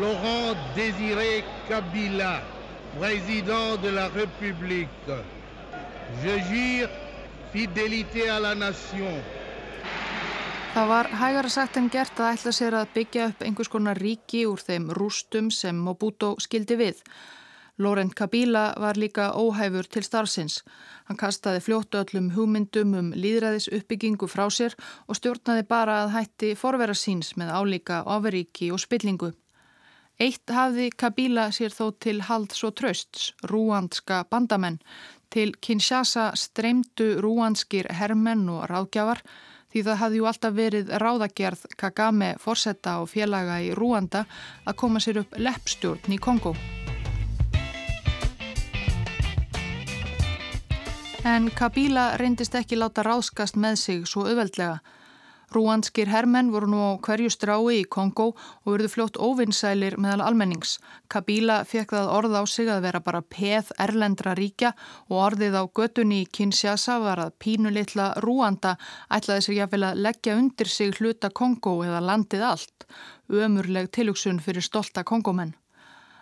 Laurent 0.00 0.58
Désiré 0.74 1.44
Kabila, 1.68 2.40
président 2.98 3.78
de 3.82 3.94
la 3.94 4.08
République, 4.10 5.14
je 6.24 6.34
jure 6.50 6.90
fidélité 7.52 8.28
à 8.28 8.40
la 8.40 8.54
nation. 8.54 9.22
Það 10.74 10.86
var 10.86 11.06
hægara 11.18 11.48
sagt 11.50 11.76
en 11.78 11.88
gert 11.90 12.18
að 12.18 12.36
ætla 12.36 12.52
sér 12.54 12.74
að 12.78 12.90
byggja 12.94 13.24
upp 13.30 13.40
einhvers 13.42 13.70
konar 13.70 13.98
ríki 13.98 14.44
úr 14.46 14.58
þeim 14.62 14.90
rústum 14.94 15.48
sem 15.50 15.78
Mobuto 15.78 16.36
skildi 16.38 16.76
við. 16.78 17.00
Laurent 17.78 18.14
Kabila 18.14 18.74
var 18.80 18.98
líka 18.98 19.30
óhæfur 19.32 19.86
til 19.88 20.04
starfsins. 20.04 20.62
Hann 21.04 21.16
kastaði 21.16 21.60
fljóttu 21.64 22.00
öllum 22.00 22.32
hugmyndum 22.34 22.94
um 22.98 23.12
líðræðis 23.12 23.68
uppbyggingu 23.72 24.28
frá 24.28 24.48
sér 24.50 24.76
og 25.08 25.18
stjórnaði 25.18 25.66
bara 25.68 26.02
að 26.04 26.14
hætti 26.16 26.54
forvera 26.56 26.94
síns 26.94 27.36
með 27.36 27.54
álíka 27.54 28.02
oferíki 28.06 28.72
og 28.72 28.82
spillingu. 28.82 29.32
Eitt 30.20 30.52
hafði 30.52 30.90
Kabila 30.92 31.46
sér 31.50 31.72
þó 31.72 31.94
til 31.96 32.18
hald 32.28 32.52
svo 32.52 32.70
trösts, 32.76 33.30
rúandska 33.48 34.24
bandamenn. 34.30 34.76
Til 35.30 35.54
Kinshasa 35.62 36.32
streymdu 36.36 37.14
rúandskir 37.24 37.88
hermenn 37.96 38.48
og 38.52 38.66
ráðgjafar 38.68 39.22
því 39.70 39.84
það 39.86 40.00
hafði 40.02 40.20
ju 40.20 40.28
alltaf 40.30 40.56
verið 40.56 40.92
ráðagerð 41.02 41.64
Kagame 41.78 42.34
forsetta 42.42 42.98
og 43.02 43.10
félaga 43.14 43.60
í 43.62 43.72
Rúanda 43.78 44.26
að 44.66 44.78
koma 44.82 45.02
sér 45.02 45.22
upp 45.24 45.38
leppstjórn 45.38 46.18
í 46.18 46.20
Kongo. 46.20 46.56
En 51.24 51.50
Kabila 51.52 52.16
reyndist 52.16 52.54
ekki 52.56 52.78
láta 52.80 53.02
ráðskast 53.04 53.58
með 53.60 53.74
sig 53.76 54.06
svo 54.08 54.22
auðveldlega. 54.24 54.78
Rúandskir 55.52 56.08
hermenn 56.08 56.48
voru 56.54 56.70
nú 56.72 56.80
á 56.80 56.92
hverju 57.04 57.28
strái 57.34 57.82
í 57.82 57.84
Kongo 57.84 58.30
og 58.32 58.70
verðu 58.70 58.88
fljótt 58.88 59.18
óvinnsælir 59.20 59.98
meðal 60.00 60.24
almennings. 60.30 60.78
Kabila 61.12 61.58
fekk 61.68 61.92
það 61.92 62.12
orð 62.16 62.38
á 62.40 62.42
sig 62.48 62.72
að 62.72 62.86
vera 62.86 63.04
bara 63.04 63.20
peð 63.20 63.68
erlendra 63.76 64.32
ríkja 64.38 64.72
og 65.10 65.16
orðið 65.26 65.60
á 65.60 65.64
götunni 65.68 66.22
í 66.24 66.30
Kinshasa 66.32 66.96
var 67.04 67.20
að 67.26 67.36
pínulitla 67.42 68.14
Rúanda 68.24 68.78
ætlaði 69.12 69.44
sig 69.44 69.60
jáfnvel 69.60 69.90
að 69.90 70.04
leggja 70.08 70.40
undir 70.40 70.72
sig 70.72 70.96
hluta 70.96 71.28
Kongo 71.28 71.82
eða 71.84 72.00
landið 72.00 72.46
allt. 72.54 72.88
Ömurleg 73.28 73.92
tilugsun 73.92 74.40
fyrir 74.40 74.64
stolta 74.64 75.04
kongomenn. 75.04 75.59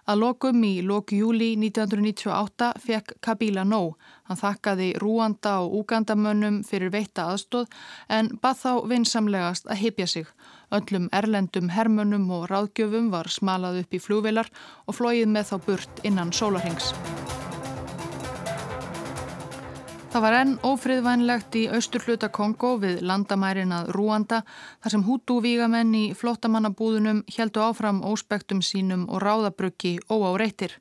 Að 0.09 0.23
lokum 0.23 0.63
í 0.65 0.79
lok 0.81 1.13
júli 1.13 1.51
1998 1.61 2.69
fekk 2.81 3.19
Kabila 3.21 3.65
nóg. 3.69 3.99
Hann 4.25 4.41
þakkaði 4.41 4.87
Rúanda 5.03 5.59
og 5.61 5.75
Úgandamönnum 5.83 6.63
fyrir 6.65 6.93
veitta 6.95 7.27
aðstóð 7.35 7.69
en 8.09 8.31
bað 8.41 8.63
þá 8.63 8.73
vinsamlegast 8.89 9.69
að 9.69 9.83
hypja 9.83 10.07
sig. 10.09 10.31
Öllum 10.73 11.11
erlendum 11.13 11.69
hermönnum 11.77 12.25
og 12.39 12.49
ráðgjöfum 12.49 13.13
var 13.13 13.29
smalað 13.29 13.83
upp 13.83 13.99
í 13.99 14.01
flúvilar 14.01 14.49
og 14.87 14.97
flóið 14.97 15.29
með 15.29 15.53
þá 15.53 15.57
burt 15.69 16.03
innan 16.09 16.33
sólarhengs. 16.33 16.95
Það 20.09 20.23
var 20.25 20.35
enn 20.39 20.53
ófriðvænlegt 20.65 21.57
í 21.61 21.63
austurhluta 21.77 22.31
Kongo 22.33 22.71
við 22.81 23.03
landamærin 23.05 23.75
að 23.77 23.91
Rúanda 23.93 24.39
þar 24.81 24.95
sem 24.95 25.03
hútúvígamenn 25.05 25.91
í 25.99 26.05
flottamannabúðunum 26.17 27.21
heldu 27.35 27.61
áfram 27.61 27.99
óspektum 28.09 28.63
sínum 28.65 29.05
og 29.13 29.21
ráðabruggi 29.21 29.99
óáreittir. 30.09 30.79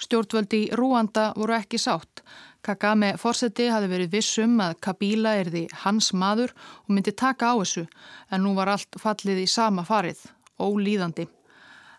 Stjórnvöldi 0.00 0.62
í 0.64 0.72
Rúanda 0.72 1.26
voru 1.36 1.58
ekki 1.58 1.76
sátt. 1.76 2.24
Kagame 2.64 3.12
fórseti 3.20 3.68
hafi 3.68 3.92
verið 3.92 4.16
vissum 4.16 4.56
að 4.64 4.80
Kabila 4.88 5.36
er 5.36 5.52
því 5.52 5.66
hans 5.84 6.14
maður 6.16 6.56
og 6.56 6.96
myndi 6.96 7.12
taka 7.12 7.52
á 7.52 7.60
þessu 7.60 7.84
en 8.32 8.46
nú 8.46 8.56
var 8.56 8.72
allt 8.72 8.96
fallið 8.96 9.44
í 9.44 9.50
sama 9.52 9.84
farið, 9.84 10.24
ólíðandi. 10.56 11.28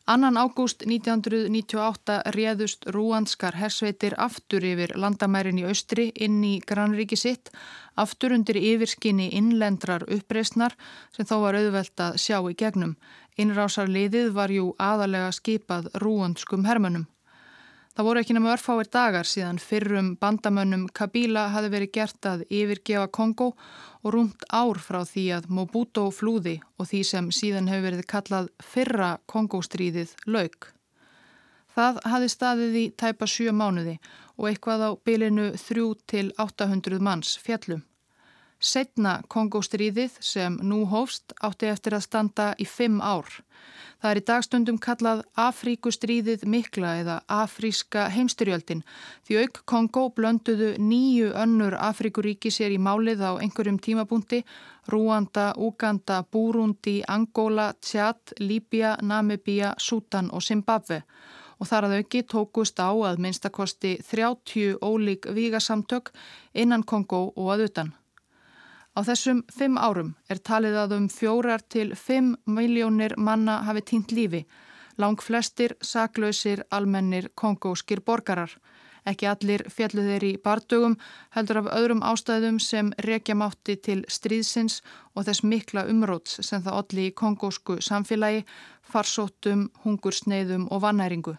Annan 0.07 0.37
ágúst 0.39 0.85
1998 0.87 2.31
réðust 2.31 2.85
rúandskar 2.95 3.57
hersveitir 3.59 4.13
aftur 4.15 4.63
yfir 4.63 4.93
landamærin 4.95 5.59
í 5.59 5.65
austri 5.67 6.05
inn 6.15 6.37
í 6.47 6.53
grannríki 6.63 7.17
sitt, 7.19 7.51
aftur 7.99 8.31
undir 8.37 8.55
yfirskinni 8.55 9.27
innlendrar 9.35 10.05
uppreysnar 10.07 10.77
sem 11.11 11.27
þó 11.27 11.35
var 11.43 11.59
auðvelt 11.59 12.05
að 12.05 12.21
sjá 12.23 12.39
í 12.39 12.55
gegnum. 12.55 12.95
Innrásarliðið 13.35 14.31
var 14.39 14.55
jú 14.55 14.71
aðalega 14.79 15.35
skipað 15.35 15.91
rúandskum 15.99 16.63
hermönum. 16.63 17.03
Það 17.97 18.05
voru 18.05 18.21
ekki 18.21 18.33
nema 18.37 18.51
örfáir 18.53 18.87
dagar 18.93 19.25
síðan 19.25 19.57
fyrrum 19.57 20.11
bandamönnum 20.21 20.83
Kabila 20.93 21.47
hafi 21.49 21.71
verið 21.73 21.89
gert 21.95 22.27
að 22.29 22.43
yfirgefa 22.45 23.07
Kongo 23.09 23.47
og 24.03 24.13
rúmt 24.13 24.45
ár 24.53 24.77
frá 24.77 24.99
því 25.01 25.23
að 25.39 25.47
Mobuto 25.57 26.03
flúði 26.13 26.59
og 26.77 26.91
því 26.91 26.99
sem 27.09 27.31
síðan 27.33 27.71
hefur 27.71 27.87
verið 27.87 28.05
kallað 28.13 28.51
fyrra 28.61 29.09
Kongóstríðið 29.33 30.13
lauk. 30.29 30.69
Það 31.73 31.97
hafi 32.13 32.29
staðið 32.35 32.77
í 32.83 32.85
tæpa 33.01 33.25
sjö 33.33 33.49
mánuði 33.49 33.97
og 34.37 34.51
eitthvað 34.51 34.85
á 34.85 34.89
bylinu 35.01 35.49
3 35.57 35.89
til 36.05 36.27
800 36.37 37.01
manns 37.01 37.33
fjallum. 37.41 37.81
Setna 38.59 39.19
Kongóstríðið 39.29 40.17
sem 40.23 40.55
nú 40.65 40.83
hófst 40.89 41.33
átti 41.45 41.69
eftir 41.69 41.93
að 41.93 42.05
standa 42.07 42.47
í 42.57 42.65
fimm 42.65 43.01
ár. 43.01 43.29
Það 44.01 44.11
er 44.11 44.19
í 44.19 44.23
dagstundum 44.29 44.77
kallað 44.81 45.23
Afríkustríðið 45.41 46.45
mikla 46.49 46.93
eða 47.01 47.15
Afríska 47.33 48.07
heimstyrjöldin 48.13 48.83
því 49.27 49.39
auk 49.41 49.61
Kongo 49.69 50.03
blönduðu 50.17 50.75
nýju 50.77 51.31
önnur 51.33 51.77
Afríkuríki 51.77 52.51
sér 52.53 52.73
í 52.73 52.79
málið 52.81 53.25
á 53.25 53.31
einhverjum 53.41 53.79
tímabúndi 53.81 54.43
Rúanda, 54.89 55.51
Uganda, 55.57 56.23
Búrundi, 56.23 57.01
Angola, 57.07 57.73
Tjad, 57.81 58.37
Líbia, 58.39 58.95
Namibia, 59.01 59.73
Sútan 59.77 60.29
og 60.31 60.45
Zimbabwe 60.45 61.03
og 61.57 61.69
þar 61.69 61.87
að 61.87 61.95
auki 62.01 62.21
tókust 62.29 62.77
á 62.77 62.93
að 62.93 63.21
minnstakosti 63.21 63.97
30 64.05 64.77
ólík 64.81 65.25
vígasamtök 65.33 66.11
innan 66.53 66.85
Kongo 66.85 67.31
og 67.35 67.55
að 67.55 67.69
utan. 67.69 67.95
Á 68.97 69.05
þessum 69.05 69.43
fimm 69.53 69.75
árum 69.77 70.15
er 70.25 70.39
talið 70.41 70.75
að 70.81 70.93
um 70.95 71.03
fjórar 71.13 71.61
til 71.69 71.91
fimm 71.93 72.31
miljónir 72.49 73.13
manna 73.21 73.59
hafi 73.67 73.83
týnt 73.91 74.13
lífi, 74.17 74.39
lang 74.97 75.21
flestir, 75.21 75.75
saklausir, 75.85 76.63
almennir, 76.73 77.29
kongóskir 77.37 78.01
borgarar. 78.01 78.57
Ekki 79.05 79.29
allir 79.29 79.67
fjallu 79.69 80.01
þeir 80.09 80.25
í 80.25 80.33
bardugum, 80.41 80.97
heldur 81.37 81.61
af 81.61 81.71
öðrum 81.77 82.01
ástæðum 82.09 82.57
sem 82.57 82.89
rekja 83.05 83.37
mátti 83.37 83.77
til 83.77 84.01
stríðsins 84.09 84.81
og 85.13 85.29
þess 85.29 85.45
mikla 85.45 85.85
umróts 85.93 86.41
sem 86.41 86.65
það 86.65 86.81
olli 86.81 87.09
í 87.11 87.15
kongósku 87.21 87.77
samfélagi, 87.77 88.47
farsóttum, 88.81 89.69
hungursneiðum 89.85 90.71
og 90.73 90.81
vannæringu. 90.89 91.37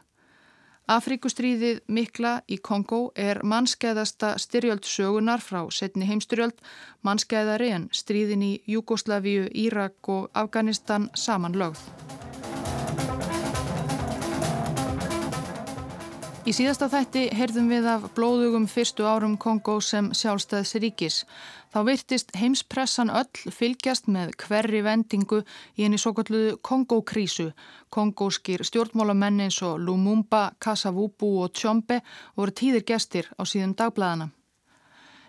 Afrikustríðið 0.88 1.82
mikla 1.92 2.30
í 2.48 2.56
Kongo 2.64 3.10
er 3.12 3.42
mannskæðasta 3.44 4.30
styrjöld 4.40 4.88
sögunar 4.88 5.42
frá 5.44 5.66
setni 5.68 6.08
heimstyrjöld, 6.08 6.56
mannskæðari 7.04 7.68
en 7.76 7.86
stríðin 7.92 8.46
í 8.46 8.52
Júgoslavíu, 8.72 9.50
Írak 9.52 10.08
og 10.08 10.30
Afganistan 10.32 11.10
samanlögð. 11.12 11.84
Í 16.48 16.52
síðasta 16.56 16.86
þætti 16.88 17.22
heyrðum 17.36 17.66
við 17.68 17.86
af 17.92 18.04
blóðugum 18.16 18.64
fyrstu 18.72 19.04
árum 19.04 19.34
Kongo 19.36 19.74
sem 19.84 20.06
sjálfstæðs 20.16 20.70
ríkis. 20.80 21.18
Þá 21.74 21.78
virtist 21.84 22.32
heimspressan 22.40 23.12
öll 23.12 23.52
fylgjast 23.52 24.08
með 24.08 24.32
hverri 24.46 24.80
vendingu 24.86 25.42
í 25.76 25.82
henni 25.82 26.00
svo 26.00 26.14
kalluðu 26.16 26.54
Kongo-krísu. 26.64 27.50
Kongóskir 27.92 28.64
stjórnmálamenn 28.64 29.44
eins 29.44 29.60
og 29.60 29.76
Lumumba, 29.84 30.54
Kasavubu 30.56 31.34
og 31.42 31.52
Tjombe 31.52 32.00
voru 32.32 32.56
tíðir 32.56 32.88
gestir 32.94 33.28
á 33.36 33.44
síðan 33.44 33.76
dagblæðana. 33.76 34.30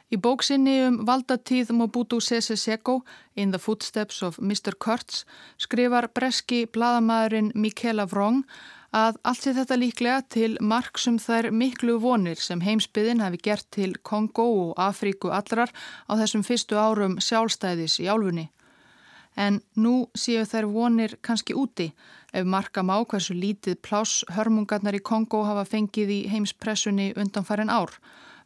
Í 0.09 0.23
bóksinni 0.23 0.79
um 0.87 1.03
valdatíð 1.05 1.75
Mobutu 1.75 2.23
Sese 2.23 2.55
Seko, 2.55 3.01
In 3.35 3.51
the 3.51 3.59
Footsteps 3.59 4.23
of 4.23 4.39
Mr. 4.39 4.71
Kurtz, 4.79 5.25
skrifar 5.59 6.13
breski 6.15 6.63
bladamæðurinn 6.63 7.51
Michaela 7.59 8.07
Vrong 8.07 8.45
að 8.95 9.17
allt 9.23 9.43
sé 9.43 9.53
þetta 9.53 9.77
líklega 9.77 10.21
til 10.33 10.57
marksum 10.61 11.19
þær 11.21 11.51
miklu 11.53 11.99
vonir 12.01 12.39
sem 12.41 12.61
heimsbyðin 12.61 13.21
hafi 13.21 13.37
gert 13.43 13.67
til 13.71 13.93
Kongo 14.01 14.45
og 14.63 14.79
Afríku 14.81 15.29
allrar 15.29 15.69
á 16.09 16.13
þessum 16.17 16.45
fyrstu 16.45 16.77
árum 16.77 17.19
sjálfstæðis 17.21 17.99
í 18.01 18.09
álfunni. 18.09 18.49
En 19.37 19.61
nú 19.77 20.09
séu 20.17 20.43
þær 20.45 20.67
vonir 20.73 21.17
kannski 21.21 21.53
úti 21.53 21.91
ef 22.33 22.45
marka 22.45 22.81
má 22.83 22.97
hversu 23.05 23.33
lítið 23.33 23.77
pláss 23.85 24.25
hörmungarnar 24.35 24.97
í 24.97 25.03
Kongo 25.05 25.43
hafa 25.45 25.65
fengið 25.69 26.09
í 26.09 26.19
heimspressunni 26.33 27.13
undanfærin 27.15 27.69
ár. 27.69 27.93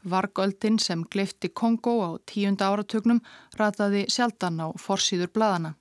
Vargöldin 0.03 0.79
sem 0.79 1.05
gleifti 1.07 1.49
Kongo 1.49 1.95
á 2.03 2.09
tíunda 2.27 2.67
áratögnum 2.67 3.23
rataði 3.55 4.05
sjaldan 4.11 4.59
á 4.59 4.67
forsýður 4.75 5.31
bladana. 5.31 5.73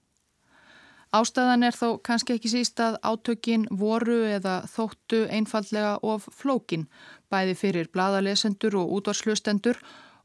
Ástæðan 1.12 1.66
er 1.68 1.76
þó 1.76 1.98
kannski 2.00 2.38
ekki 2.38 2.48
síst 2.48 2.80
að 2.80 2.96
átökin 3.04 3.66
voru 3.70 4.22
eða 4.24 4.62
þóttu 4.72 5.26
einfallega 5.28 5.98
of 6.02 6.24
flókin, 6.32 6.86
bæði 7.28 7.58
fyrir 7.58 7.90
bladalesendur 7.92 8.78
og 8.80 8.96
útvarslustendur 8.96 9.82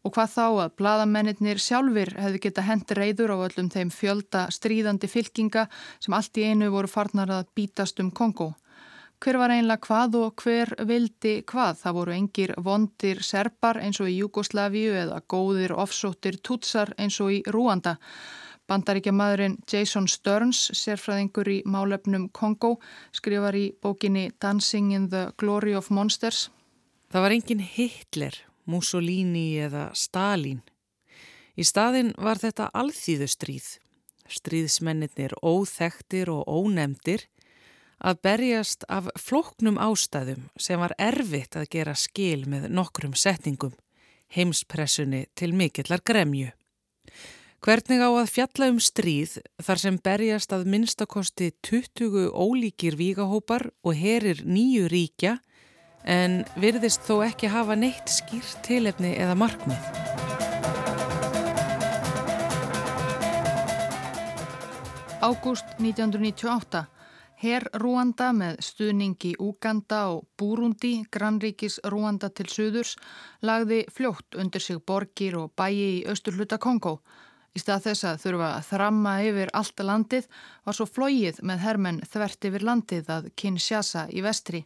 Og 0.07 0.13
hvað 0.15 0.29
þá 0.31 0.43
að 0.47 0.75
bladamennir 0.79 1.59
sjálfur 1.59 2.13
hefðu 2.15 2.39
geta 2.45 2.63
hendi 2.63 2.95
reyður 2.95 3.33
á 3.35 3.37
öllum 3.47 3.67
þeim 3.73 3.89
fjölda 3.91 4.45
stríðandi 4.55 5.09
fylkinga 5.11 5.65
sem 5.99 6.15
allt 6.15 6.39
í 6.39 6.45
einu 6.47 6.69
voru 6.71 6.87
farnar 6.87 7.33
að 7.33 7.49
bítast 7.57 7.99
um 7.99 8.13
Kongo. 8.15 8.53
Hver 9.19 9.39
var 9.41 9.51
einlega 9.51 9.81
hvað 9.83 10.15
og 10.21 10.43
hver 10.45 10.71
vildi 10.87 11.33
hvað? 11.49 11.81
Það 11.81 11.97
voru 11.99 12.15
engir 12.15 12.53
vondir 12.63 13.23
serpar 13.25 13.81
eins 13.83 13.99
og 13.99 14.07
í 14.11 14.19
Júgoslavíu 14.21 14.93
eða 15.01 15.19
góðir 15.27 15.73
offsóttir 15.75 16.37
tútsar 16.39 16.93
eins 16.95 17.17
og 17.19 17.33
í 17.33 17.41
Rúanda. 17.49 17.97
Bandaríkja 18.67 19.13
maðurinn 19.15 19.57
Jason 19.71 20.09
Stearns, 20.11 20.65
sérfræðingur 20.75 21.47
í 21.47 21.61
málefnum 21.63 22.27
Kongo, 22.35 22.75
skrifar 23.15 23.55
í 23.55 23.69
bókinni 23.81 24.27
Dancing 24.43 24.91
in 24.91 25.07
the 25.13 25.29
Glory 25.39 25.75
of 25.77 25.87
Monsters. 25.89 26.49
Það 27.07 27.23
var 27.23 27.35
engin 27.37 27.63
Hitler, 27.63 28.35
Mussolini 28.67 29.55
eða 29.63 29.87
Stalin. 29.95 30.59
Í 31.55 31.63
staðin 31.63 32.11
var 32.19 32.41
þetta 32.43 32.67
alþýðustríð. 32.75 33.77
Stríðsmennir 34.27 35.37
óþektir 35.39 36.27
og 36.33 36.43
ónemdir 36.51 37.23
að 38.03 38.19
berjast 38.27 38.83
af 38.91 39.07
floknum 39.15 39.79
ástæðum 39.79 40.49
sem 40.59 40.83
var 40.83 40.93
erfitt 40.99 41.55
að 41.55 41.69
gera 41.71 41.95
skil 41.95 42.43
með 42.51 42.67
nokkrum 42.69 43.15
setningum, 43.15 43.73
heimspressunni 44.35 45.25
til 45.39 45.53
mikillar 45.55 46.03
gremju. 46.03 46.51
Hvernig 47.57 48.03
á 48.05 48.09
að 48.13 48.29
fjalla 48.29 48.67
um 48.69 48.77
stríð 48.77 49.31
þar 49.65 49.79
sem 49.81 49.95
berjast 49.97 50.51
að 50.53 50.67
minnstakosti 50.69 51.49
20 51.65 52.29
ólíkir 52.29 52.93
vígahópar 52.99 53.71
og 53.81 53.97
herir 53.97 54.43
nýju 54.45 54.85
ríkja 54.93 55.39
en 56.05 56.43
virðist 56.61 57.01
þó 57.07 57.23
ekki 57.25 57.49
hafa 57.49 57.75
neitt 57.75 58.13
skýrt 58.13 58.61
tilefni 58.67 59.15
eða 59.17 59.33
markmið. 59.41 59.89
Ágúst 65.25 65.65
1998 65.81 66.85
Herr 67.41 67.67
Rúanda 67.77 68.31
með 68.33 68.61
stuðningi 68.65 69.35
Úganda 69.41 70.07
og 70.13 70.23
Búrundi, 70.37 71.03
grannríkis 71.13 71.81
Rúanda 71.85 72.29
til 72.33 72.47
suðurs, 72.49 72.95
lagði 73.45 73.83
fljótt 73.93 74.37
undir 74.37 74.61
sig 74.61 74.79
borgir 74.81 75.37
og 75.41 75.51
bæi 75.57 75.73
í 75.73 76.05
austurluta 76.09 76.57
Kongo. 76.57 76.99
Í 77.57 77.61
stað 77.63 77.87
þess 77.87 78.05
að 78.05 78.17
þurfa 78.21 78.47
að 78.53 78.65
þramma 78.67 79.11
yfir 79.25 79.51
allt 79.57 79.81
landið 79.89 80.25
var 80.67 80.75
svo 80.77 80.85
flóið 80.85 81.39
með 81.49 81.63
hermenn 81.63 82.03
þvert 82.05 82.47
yfir 82.49 82.65
landið 82.67 83.07
að 83.15 83.29
Kinshasa 83.41 84.03
í 84.13 84.21
vestri. 84.21 84.59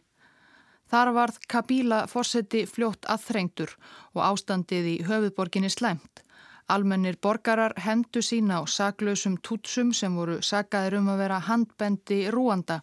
Þar 0.92 1.12
varð 1.16 1.38
Kabila 1.48 2.02
fórseti 2.10 2.66
fljótt 2.68 3.08
aðþrengtur 3.08 3.72
og 4.12 4.20
ástandið 4.26 4.90
í 4.90 4.98
höfuðborginni 5.08 5.72
slæmt. 5.72 6.20
Almennir 6.68 7.16
borgarar 7.16 7.72
hendu 7.80 8.20
sína 8.20 8.60
á 8.60 8.68
saklausum 8.68 9.38
tútsum 9.40 9.94
sem 9.96 10.12
voru 10.12 10.42
sagaðir 10.44 10.98
um 11.00 11.08
að 11.14 11.24
vera 11.24 11.40
handbendi 11.48 12.26
Rúanda. 12.28 12.82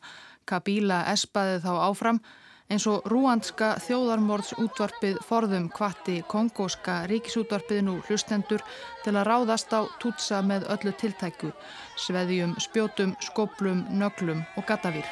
Kabíla 0.50 1.04
espaði 1.14 1.62
þá 1.62 1.72
áfram 1.86 2.24
eins 2.70 2.86
og 2.90 3.06
rúandska 3.10 3.72
þjóðarmorðs 3.82 4.52
útvarpið 4.62 5.18
forðum 5.26 5.70
kvatti 5.74 6.20
kongóska 6.30 7.00
ríkisútvarpið 7.10 7.80
nú 7.88 7.96
hlustendur 8.06 8.62
til 9.04 9.16
að 9.16 9.26
ráðast 9.26 9.74
á 9.74 9.90
tútsa 10.02 10.44
með 10.46 10.68
öllu 10.76 10.94
tiltæku, 11.02 11.50
sveðjum, 11.98 12.54
spjótum, 12.62 13.16
skoplum, 13.26 13.82
nöglum 13.90 14.44
og 14.56 14.68
gatavýr. 14.70 15.08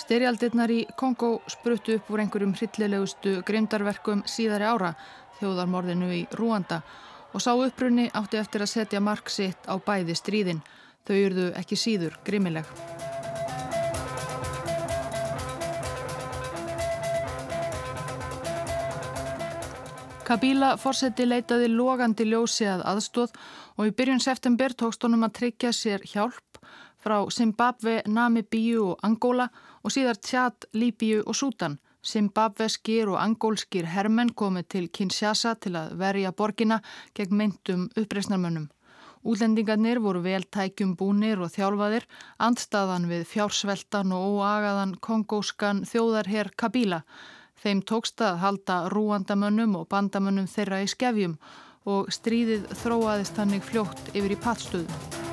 Styrjaldirnar 0.00 0.72
í 0.74 0.80
Kongo 0.98 1.36
spruttu 1.46 1.94
upp 2.00 2.10
úr 2.10 2.24
einhverjum 2.24 2.56
hryllilegustu 2.58 3.36
grimdarverkum 3.46 4.24
síðari 4.26 4.66
ára, 4.66 4.90
þjóðarmorðinu 5.38 6.10
í 6.16 6.24
Rúanda 6.34 6.80
og 6.80 7.09
sá 7.38 7.52
upprunni 7.54 8.08
átti 8.10 8.40
eftir 8.40 8.64
að 8.64 8.72
setja 8.72 9.00
mark 9.00 9.30
sitt 9.30 9.68
á 9.70 9.78
bæði 9.78 10.16
stríðin. 10.18 10.64
Þau 11.06 11.14
yrðu 11.14 11.46
ekki 11.60 11.78
síður 11.78 12.16
grimmileg. 12.26 12.66
Kabila 20.26 20.76
fórseti 20.78 21.24
leitaði 21.26 21.70
logandi 21.70 22.26
ljósi 22.26 22.66
að 22.70 22.84
aðstóð 22.86 23.32
og 23.78 23.88
í 23.88 23.94
byrjun 23.98 24.22
september 24.22 24.74
tókst 24.78 25.02
honum 25.02 25.26
að 25.26 25.36
tryggja 25.40 25.72
sér 25.74 26.04
hjálp 26.06 26.60
frá 27.02 27.16
Zimbabwe, 27.34 28.02
Namibíu 28.06 28.92
og 28.92 29.02
Angola 29.02 29.48
og 29.82 29.90
síðar 29.90 30.20
Tjad, 30.22 30.68
Líbíu 30.74 31.24
og 31.24 31.34
Sútan. 31.34 31.78
Zimbabveskir 32.06 33.10
og 33.12 33.18
angólskir 33.20 33.88
hermenn 33.92 34.32
komið 34.32 34.68
til 34.74 34.88
Kinshasa 34.88 35.54
til 35.60 35.74
að 35.76 35.96
verja 36.00 36.32
borgina 36.32 36.80
gegn 37.14 37.36
myndum 37.36 37.88
uppreysnarmönnum. 37.94 38.68
Úlendingarnir 39.20 40.00
voru 40.00 40.22
vel 40.24 40.46
tækjum 40.48 40.94
búnir 40.96 41.42
og 41.44 41.52
þjálfaðir, 41.52 42.06
andstaðan 42.40 43.04
við 43.10 43.26
fjársveltan 43.28 44.14
og 44.16 44.40
óagaðan 44.40 44.94
kongóskan 45.04 45.84
þjóðarherr 45.84 46.54
Kabila. 46.56 47.02
Þeim 47.60 47.82
tókst 47.84 48.24
að 48.24 48.40
halda 48.40 48.78
rúandamönnum 48.88 49.76
og 49.76 49.90
bandamönnum 49.92 50.48
þeirra 50.48 50.80
í 50.80 50.88
skefjum 50.88 51.36
og 51.84 52.08
stríðið 52.12 52.70
þróaðist 52.80 53.36
hannig 53.36 53.66
fljótt 53.68 54.14
yfir 54.14 54.32
í 54.32 54.40
pattstöðu. 54.40 55.29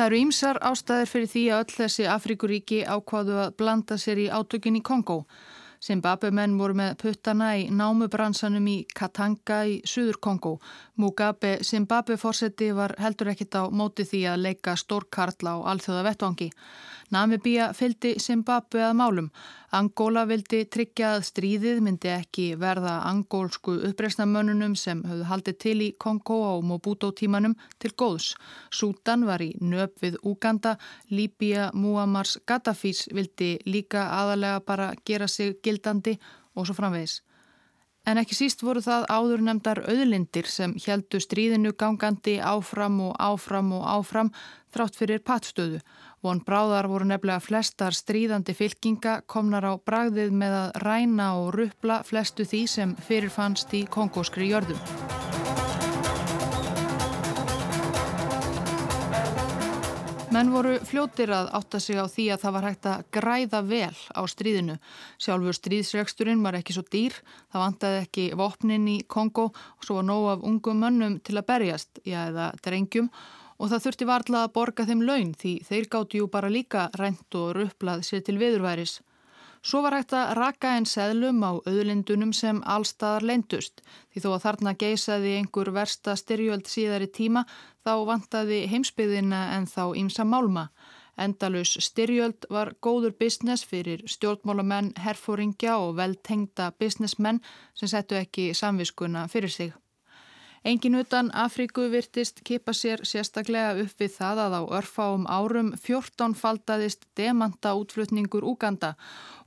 Það 0.00 0.06
eru 0.08 0.18
ýmsar 0.24 0.58
ástæðir 0.64 1.08
fyrir 1.10 1.28
því 1.28 1.40
að 1.52 1.58
öll 1.60 1.72
þessi 1.76 2.04
Afrikuríki 2.08 2.76
ákváðu 2.88 3.34
að 3.36 3.50
blanda 3.60 3.98
sér 4.00 4.22
í 4.22 4.30
átökin 4.32 4.78
í 4.78 4.80
Kongo. 4.80 5.16
Zimbabwe 5.84 6.30
menn 6.32 6.54
voru 6.56 6.78
með 6.78 6.94
puttana 7.02 7.50
í 7.60 7.66
námubransanum 7.68 8.70
í 8.72 8.78
Katanga 8.96 9.58
í 9.68 9.74
Suður 9.84 10.16
Kongo. 10.24 10.54
Mugabe 10.96 11.58
Zimbabwe 11.68 12.16
fórseti 12.16 12.70
var 12.72 12.94
heldur 12.96 13.34
ekkit 13.34 13.60
á 13.60 13.68
móti 13.68 14.08
því 14.08 14.22
að 14.32 14.42
leika 14.46 14.72
stórkarla 14.80 15.58
á 15.60 15.68
alþjóða 15.74 16.06
vettvangi. 16.08 16.48
Namibíja 17.10 17.72
fylgdi 17.74 18.12
Zimbabwe 18.22 18.84
að 18.86 18.92
málum. 19.00 19.28
Angóla 19.74 20.22
vildi 20.30 20.60
tryggja 20.70 21.16
að 21.16 21.24
stríðið 21.26 21.80
myndi 21.82 22.10
ekki 22.14 22.44
verða 22.58 23.00
angólsku 23.08 23.74
uppreysnamönnunum 23.88 24.76
sem 24.78 25.00
höfðu 25.02 25.26
haldið 25.26 25.56
til 25.64 25.74
í 25.82 25.88
Kongo 25.98 26.36
á 26.46 26.54
Mobuto 26.62 27.10
tímanum 27.10 27.56
til 27.82 27.90
góðs. 27.98 28.36
Sútan 28.70 29.26
var 29.26 29.42
í 29.42 29.56
nöp 29.58 29.98
við 30.04 30.20
Uganda, 30.22 30.76
Líbíja 31.10 31.72
Muammars 31.74 32.36
Gaddafís 32.46 33.08
vildi 33.10 33.56
líka 33.66 34.06
aðalega 34.20 34.62
bara 34.66 34.92
gera 35.04 35.26
sig 35.26 35.58
gildandi 35.64 36.14
og 36.54 36.70
svo 36.70 36.78
framvegis. 36.78 37.22
En 38.08 38.16
ekki 38.16 38.36
síst 38.38 38.62
voru 38.64 38.80
það 38.80 39.04
áður 39.12 39.42
nefndar 39.44 39.82
auðlindir 39.84 40.46
sem 40.48 40.72
heldu 40.86 41.20
stríðinu 41.20 41.74
gangandi 41.76 42.38
áfram 42.40 42.96
og 43.10 43.18
áfram 43.20 43.74
og 43.76 43.84
áfram 43.98 44.30
þrátt 44.72 44.96
fyrir 44.96 45.20
pattstöðu. 45.26 45.82
Von 46.20 46.42
bráðar 46.44 46.84
voru 46.84 47.06
nefnilega 47.08 47.40
flestar 47.40 47.94
stríðandi 47.96 48.52
fylkinga 48.52 49.22
komnar 49.24 49.64
á 49.64 49.72
bragðið 49.80 50.34
með 50.36 50.56
að 50.58 50.74
ræna 50.84 51.28
og 51.40 51.54
ruppla 51.54 52.02
flestu 52.04 52.44
því 52.44 52.60
sem 52.68 52.92
fyrirfannst 53.06 53.72
í 53.78 53.86
kongóskri 53.88 54.50
jörðum. 54.50 54.82
Menn 60.30 60.52
voru 60.52 60.76
fljótir 60.84 61.32
að 61.32 61.48
átta 61.56 61.80
sig 61.80 61.96
á 61.96 62.04
því 62.04 62.28
að 62.34 62.44
það 62.44 62.56
var 62.58 62.68
hægt 62.68 62.92
að 62.92 63.08
græða 63.16 63.64
vel 63.72 63.96
á 64.12 64.22
stríðinu. 64.28 64.76
Sjálfur 65.16 65.56
stríðsregsturinn 65.56 66.44
var 66.44 66.60
ekki 66.60 66.76
svo 66.76 66.84
dýr, 66.84 67.16
það 67.48 67.64
vantaði 67.64 68.04
ekki 68.04 68.30
vopnin 68.36 68.86
í 68.92 69.00
Kongo 69.08 69.48
og 69.56 69.88
svo 69.88 70.02
var 70.02 70.10
nóg 70.12 70.32
af 70.36 70.48
ungum 70.52 70.84
mönnum 70.84 71.18
til 71.24 71.40
að 71.40 71.48
berjast, 71.48 72.04
já 72.04 72.26
eða 72.28 72.52
drengjum 72.60 73.08
og 73.08 73.39
það 73.68 73.82
þurfti 73.84 74.06
varla 74.08 74.42
að 74.46 74.52
borga 74.56 74.84
þeim 74.88 75.02
laun 75.04 75.32
því 75.36 75.54
þeir 75.68 75.88
gáttu 75.92 76.20
jú 76.20 76.26
bara 76.32 76.48
líka 76.48 76.88
rent 76.96 77.36
og 77.36 77.50
rupplað 77.58 78.06
sér 78.08 78.22
til 78.24 78.38
viðurværis. 78.40 79.00
Svo 79.60 79.82
var 79.84 79.92
hægt 79.92 80.14
að 80.16 80.30
raka 80.38 80.70
einn 80.72 80.86
seðlum 80.88 81.42
á 81.44 81.52
auðlindunum 81.68 82.30
sem 82.32 82.62
allstaðar 82.64 83.26
leindust 83.28 83.82
því 83.84 84.22
þó 84.24 84.28
að 84.30 84.44
þarna 84.46 84.72
geysaði 84.82 85.34
einhver 85.36 85.70
versta 85.76 86.14
styrjöld 86.16 86.70
síðari 86.72 87.10
tíma 87.12 87.42
þá 87.84 87.92
vantaði 88.08 88.62
heimsbyðina 88.72 89.42
en 89.58 89.68
þá 89.68 89.84
ímsa 90.00 90.24
málma. 90.24 90.70
Endalus 91.20 91.74
styrjöld 91.84 92.48
var 92.48 92.72
góður 92.80 93.12
business 93.20 93.66
fyrir 93.68 94.06
stjórnmálamenn, 94.08 94.94
herfóringja 94.96 95.76
og 95.82 95.98
veltengda 96.00 96.70
businessmenn 96.80 97.42
sem 97.76 97.92
settu 97.92 98.16
ekki 98.16 98.54
samviskuna 98.56 99.28
fyrir 99.28 99.52
sig. 99.52 99.76
Engin 100.64 100.94
utan 100.94 101.30
Afríku 101.32 101.86
virtist 101.88 102.42
kipa 102.44 102.72
sér 102.76 103.00
sérstaklega 103.08 103.80
upp 103.80 104.02
við 104.02 104.10
það 104.12 104.40
að 104.42 104.56
á 104.60 104.62
örfáum 104.76 105.22
árum 105.24 105.70
14 105.72 106.34
faldaðist 106.36 107.06
demanta 107.16 107.72
útflutningur 107.80 108.44
Úganda 108.44 108.90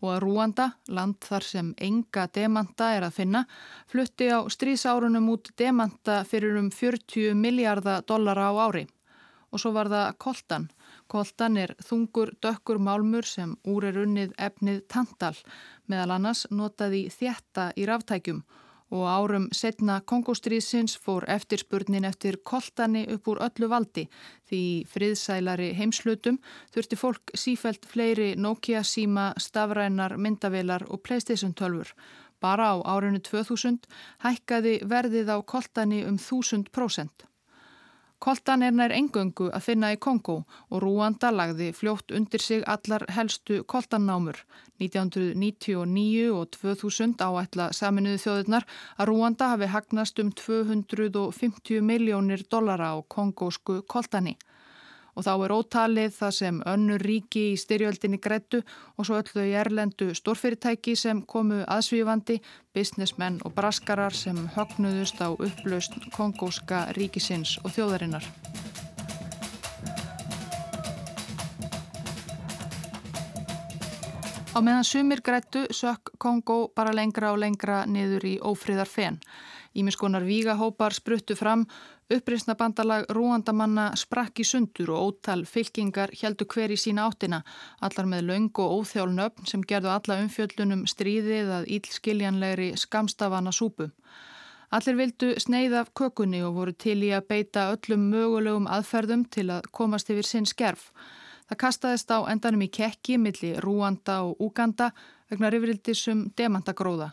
og 0.02 0.10
að 0.16 0.24
Rúanda, 0.24 0.66
land 0.90 1.20
þar 1.22 1.46
sem 1.46 1.70
enga 1.78 2.24
demanta 2.34 2.88
er 2.96 3.06
að 3.06 3.14
finna, 3.20 3.44
flutti 3.86 4.32
á 4.34 4.42
strísárunum 4.50 5.30
út 5.36 5.54
demanta 5.54 6.24
fyrir 6.26 6.58
um 6.58 6.72
40 6.74 7.38
miljardar 7.38 8.02
dollara 8.10 8.50
á 8.50 8.54
ári. 8.66 8.88
Og 9.54 9.62
svo 9.62 9.70
var 9.78 9.94
það 9.94 10.18
koltan. 10.18 10.68
Koltan 11.06 11.62
er 11.62 11.76
þungur 11.78 12.34
dökkur 12.42 12.82
málmur 12.82 13.30
sem 13.30 13.54
úr 13.70 13.86
er 13.86 14.02
unnið 14.02 14.34
efnið 14.42 14.82
tantal, 14.90 15.36
meðal 15.86 16.18
annars 16.18 16.48
notaði 16.50 17.06
þjætta 17.14 17.70
í 17.78 17.86
ráftækjum 17.86 18.42
og 18.94 19.08
árum 19.10 19.48
setna 19.56 20.00
Kongostriðsins 20.06 20.96
fór 21.02 21.26
eftirspurnin 21.36 22.06
eftir 22.06 22.38
koltani 22.46 23.04
upp 23.16 23.28
úr 23.32 23.42
öllu 23.48 23.70
valdi 23.72 24.06
því 24.50 24.62
friðsælari 24.94 25.72
heimslutum 25.78 26.38
þurfti 26.76 27.00
fólk 27.02 27.34
sífælt 27.34 27.88
fleiri 27.90 28.34
Nokia 28.38 28.84
síma, 28.86 29.32
stafrænar, 29.42 30.18
myndavelar 30.18 30.86
og 30.90 31.02
Playstation 31.02 31.54
12. 31.54 31.94
Bara 32.44 32.74
á 32.74 32.76
árinu 32.96 33.22
2000 33.24 33.88
hækkaði 34.26 34.80
verðið 34.86 35.34
á 35.34 35.38
koltani 35.42 36.04
um 36.06 36.18
1000%. 36.20 37.33
Koltan 38.24 38.62
er 38.64 38.72
nær 38.72 38.94
engöngu 38.96 39.50
að 39.52 39.66
finna 39.66 39.90
í 39.92 39.98
Kongo 40.04 40.36
og 40.72 40.78
Rúanda 40.80 41.28
lagði 41.36 41.66
fljótt 41.76 42.14
undir 42.16 42.40
sig 42.40 42.62
allar 42.74 43.04
helstu 43.12 43.58
koltannámur. 43.74 44.40
1999 44.80 46.30
og 46.32 46.54
2000 46.56 47.20
áætla 47.20 47.68
saminuðu 47.76 48.22
þjóðurnar 48.24 48.70
að 48.96 49.12
Rúanda 49.12 49.52
hafi 49.52 49.70
hagnast 49.76 50.24
um 50.24 50.32
250 50.40 51.84
miljónir 51.84 52.48
dollara 52.48 52.94
á 52.96 52.98
kongósku 53.04 53.82
koltani 53.92 54.38
og 55.14 55.26
þá 55.28 55.34
er 55.34 55.54
ótalið 55.56 56.16
það 56.18 56.34
sem 56.40 56.62
önnur 56.74 57.06
ríki 57.06 57.46
í 57.52 57.60
styrjöldinni 57.60 58.20
grættu 58.24 58.64
og 58.98 59.08
svo 59.08 59.20
öllu 59.22 59.46
í 59.50 59.56
erlendu 59.60 60.10
stórfyrirtæki 60.18 60.96
sem 61.00 61.22
komu 61.22 61.62
aðsvífandi, 61.64 62.40
businessmenn 62.74 63.42
og 63.46 63.54
braskarar 63.58 64.16
sem 64.18 64.48
högnuðust 64.56 65.22
á 65.22 65.30
upplaust 65.34 65.98
kongóska 66.16 66.88
ríkisins 66.98 67.60
og 67.64 67.76
þjóðarinnar. 67.78 68.26
Á 74.54 74.62
meðan 74.62 74.86
sumir 74.86 75.24
grættu 75.26 75.64
sökk 75.74 76.12
Kongó 76.22 76.68
bara 76.78 76.94
lengra 76.94 77.32
og 77.34 77.40
lengra 77.42 77.88
niður 77.90 78.26
í 78.30 78.34
ófríðar 78.38 78.86
fenn. 78.86 79.18
Ímiskonar 79.74 80.22
vígahópar 80.22 80.94
spruttu 80.94 81.34
fram, 81.34 81.64
uppreysna 82.12 82.56
bandalag 82.60 83.06
rúandamanna 83.16 83.92
sprakk 84.00 84.42
í 84.44 84.46
sundur 84.48 84.92
og 84.96 85.08
ótal 85.08 85.46
fylkingar 85.48 86.12
heldu 86.20 86.48
hver 86.50 86.74
í 86.74 86.78
sína 86.80 87.08
áttina, 87.08 87.44
allar 87.82 88.10
með 88.10 88.28
laung 88.30 88.62
og 88.64 88.76
óþjálnöfn 88.80 89.48
sem 89.50 89.64
gerðu 89.64 89.94
alla 89.94 90.20
umfjöllunum 90.24 90.86
stríðið 90.90 91.52
að 91.60 91.70
ílskiljanlegri 91.78 92.70
skamstafana 92.80 93.56
súpu. 93.56 93.90
Allir 94.74 94.98
vildu 94.98 95.34
sneið 95.38 95.76
af 95.84 95.92
kökunni 95.94 96.40
og 96.42 96.56
voru 96.58 96.74
til 96.74 96.98
í 97.06 97.12
að 97.14 97.28
beita 97.30 97.68
öllum 97.76 98.08
mögulegum 98.10 98.66
aðferðum 98.66 99.28
til 99.30 99.52
að 99.54 99.68
komast 99.72 100.10
yfir 100.10 100.26
sinn 100.26 100.50
skerf. 100.50 100.88
Það 101.46 101.60
kastaðist 101.62 102.10
á 102.10 102.26
endanum 102.32 102.64
í 102.66 102.72
kekki 102.74 103.20
millir 103.22 103.60
Rúanda 103.62 104.24
og 104.26 104.42
Úganda 104.42 104.90
vegna 105.30 105.52
rifrildisum 105.54 106.32
demantagróða. 106.38 107.12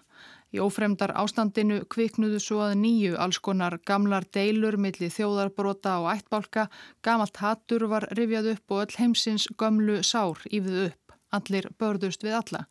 Í 0.50 0.58
ófremdar 0.58 1.12
ástandinu 1.14 1.84
kviknuðu 1.94 2.40
svo 2.42 2.58
að 2.64 2.78
nýju 2.80 3.18
alls 3.22 3.38
konar 3.38 3.76
gamlar 3.86 4.24
deilur 4.34 4.76
millir 4.82 5.12
þjóðarbrota 5.14 6.00
og 6.02 6.08
ættbálka, 6.16 6.66
gamalt 7.06 7.38
hattur 7.38 7.86
var 7.92 8.08
rifjað 8.18 8.56
upp 8.56 8.74
og 8.74 8.82
öll 8.84 8.96
heimsins 8.98 9.46
gömlu 9.60 10.00
sár 10.02 10.42
ífið 10.50 10.88
upp. 10.88 11.14
Allir 11.30 11.68
börðust 11.78 12.26
við 12.26 12.34
alla. 12.40 12.64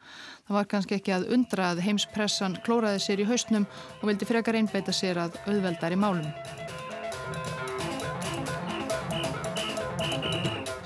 Það 0.44 0.58
var 0.58 0.68
kannski 0.74 0.98
ekki 0.98 1.16
að 1.16 1.30
undra 1.38 1.70
að 1.72 1.86
heimspressan 1.86 2.60
klóraði 2.66 3.00
sér 3.06 3.24
í 3.24 3.30
haustnum 3.30 3.70
og 4.02 4.06
vildi 4.12 4.28
frekar 4.28 4.60
einbeita 4.60 4.92
sér 4.92 5.24
að 5.24 5.40
auðveldar 5.48 5.96
í 5.96 6.02
málum. 6.04 6.28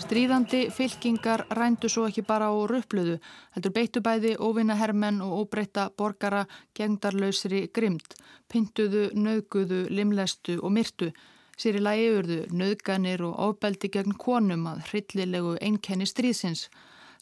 Stríðandi 0.04 0.66
fylkingar 0.76 1.46
rændu 1.56 1.88
svo 1.88 2.02
ekki 2.10 2.26
bara 2.28 2.50
á 2.52 2.56
röpluðu, 2.68 3.14
heldur 3.56 3.72
beittu 3.78 4.02
bæði 4.04 4.34
óvinna 4.36 4.76
hermenn 4.76 5.22
og 5.24 5.36
óbreyta 5.38 5.86
borgara 5.96 6.42
gengdarlausri 6.76 7.62
grimd, 7.78 8.18
pintuðu, 8.52 9.06
nauguðu, 9.16 9.86
limlestu 9.96 10.58
og 10.60 10.74
myrtu, 10.76 11.14
sér 11.56 11.80
í 11.80 11.84
lagi 11.88 12.10
urðu 12.18 12.40
nauganir 12.52 13.24
og 13.24 13.40
ofbeldi 13.46 13.94
gegn 13.96 14.18
konum 14.26 14.68
að 14.74 14.84
hryllilegu 14.90 15.56
einkenni 15.70 16.10
stríðsins. 16.12 16.66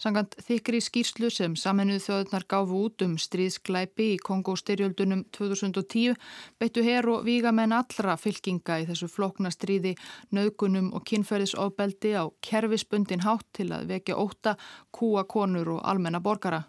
Sangant 0.01 0.33
þykri 0.41 0.79
skýrslu 0.81 1.27
sem 1.29 1.53
saminuð 1.53 1.99
þjóðunar 2.01 2.45
gáfu 2.49 2.79
út 2.87 3.03
um 3.05 3.11
stríðsklæpi 3.21 4.07
í 4.15 4.17
Kongó-styrjöldunum 4.25 5.27
2010 5.37 6.17
beittu 6.57 6.81
her 6.87 7.05
og 7.11 7.27
vígamenn 7.27 7.75
allra 7.77 8.15
fylkinga 8.17 8.79
í 8.81 8.87
þessu 8.89 9.11
flokna 9.13 9.53
stríði, 9.53 9.93
naukunum 10.33 10.89
og 10.97 11.05
kynferðisofbeldi 11.05 12.15
á 12.17 12.25
kerfisbundin 12.41 13.21
hátt 13.27 13.45
til 13.53 13.69
að 13.77 13.93
vekja 13.93 14.17
óta, 14.17 14.57
kúa 14.89 15.27
konur 15.29 15.75
og 15.77 15.85
almenna 15.85 16.17
borgara. 16.17 16.63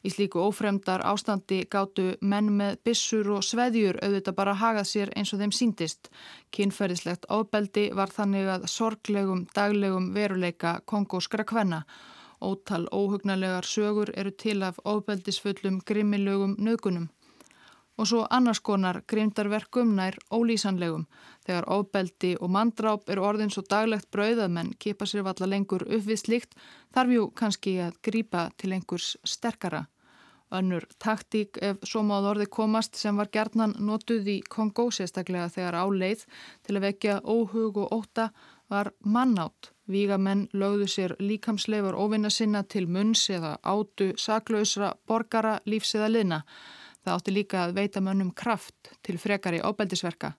Í 0.00 0.08
slíku 0.08 0.40
ófremdar 0.40 1.04
ástandi 1.04 1.66
gáttu 1.68 2.14
menn 2.24 2.54
með 2.56 2.78
bissur 2.86 3.28
og 3.36 3.44
sveðjur 3.44 4.00
auðvitað 4.00 4.40
bara 4.40 4.56
hagað 4.56 4.92
sér 4.96 5.12
eins 5.12 5.34
og 5.36 5.42
þeim 5.42 5.52
síndist. 5.52 6.08
Kynferðislegt 6.48 7.28
ofbeldi 7.28 7.90
var 7.92 8.08
þannig 8.08 8.54
að 8.54 8.70
sorglegum 8.72 9.44
daglegum 9.52 10.14
veruleika 10.16 10.78
kongóskra 10.88 11.44
kvenna 11.44 11.84
Ótal 12.40 12.86
óhugnarlegar 12.92 13.66
sögur 13.66 14.10
eru 14.14 14.30
til 14.30 14.62
af 14.62 14.78
ofbeldisfullum 14.84 15.80
grimmilögum 15.90 16.54
nögunum. 16.58 17.08
Og 17.98 18.06
svo 18.06 18.26
annars 18.30 18.60
konar 18.60 19.00
grimdarverkum 19.10 19.96
nær 19.96 20.14
ólýsanlegum. 20.30 21.06
Þegar 21.46 21.68
ofbeldi 21.76 22.36
og 22.40 22.50
mandráp 22.50 23.10
eru 23.10 23.24
orðin 23.26 23.50
svo 23.50 23.64
daglegt 23.70 24.10
brauðað 24.14 24.54
menn 24.54 24.74
kipa 24.78 25.06
sér 25.06 25.26
valla 25.26 25.50
lengur 25.50 25.82
upp 25.82 26.04
við 26.06 26.22
slikt 26.22 26.54
þarf 26.94 27.14
jú 27.16 27.30
kannski 27.34 27.78
að 27.82 27.98
grýpa 28.06 28.50
til 28.56 28.72
einhvers 28.72 29.16
sterkara. 29.24 29.86
Önnur 30.48 30.86
taktík 30.96 31.58
ef 31.60 31.82
svo 31.84 32.00
máð 32.08 32.30
orði 32.30 32.46
komast 32.48 32.96
sem 32.96 33.18
var 33.20 33.28
gerðnan 33.34 33.74
notuð 33.84 34.30
í 34.32 34.36
Kongo 34.48 34.86
sérstaklega 34.94 35.50
þegar 35.52 35.76
áleið 35.82 36.22
til 36.64 36.76
að 36.78 36.86
vekja 36.86 37.18
óhug 37.20 37.82
og 37.82 37.92
óta 37.92 38.30
var 38.70 38.92
mannátt. 39.04 39.72
Vígamenn 39.88 40.48
lögðu 40.52 40.88
sér 40.88 41.14
líkamsleifar 41.18 41.96
óvinna 41.96 42.30
sinna 42.30 42.62
til 42.62 42.88
munns 42.88 43.28
eða 43.30 43.56
átu 43.62 44.12
saklausra 44.20 44.92
borgara 45.08 45.58
lífs 45.64 45.94
eða 45.96 46.10
liðna. 46.12 46.42
Það 47.04 47.14
átti 47.14 47.32
líka 47.32 47.62
að 47.64 47.74
veita 47.78 48.00
mönnum 48.04 48.34
kraft 48.36 48.92
til 49.02 49.16
frekari 49.18 49.62
ábeldisverka. 49.64 50.34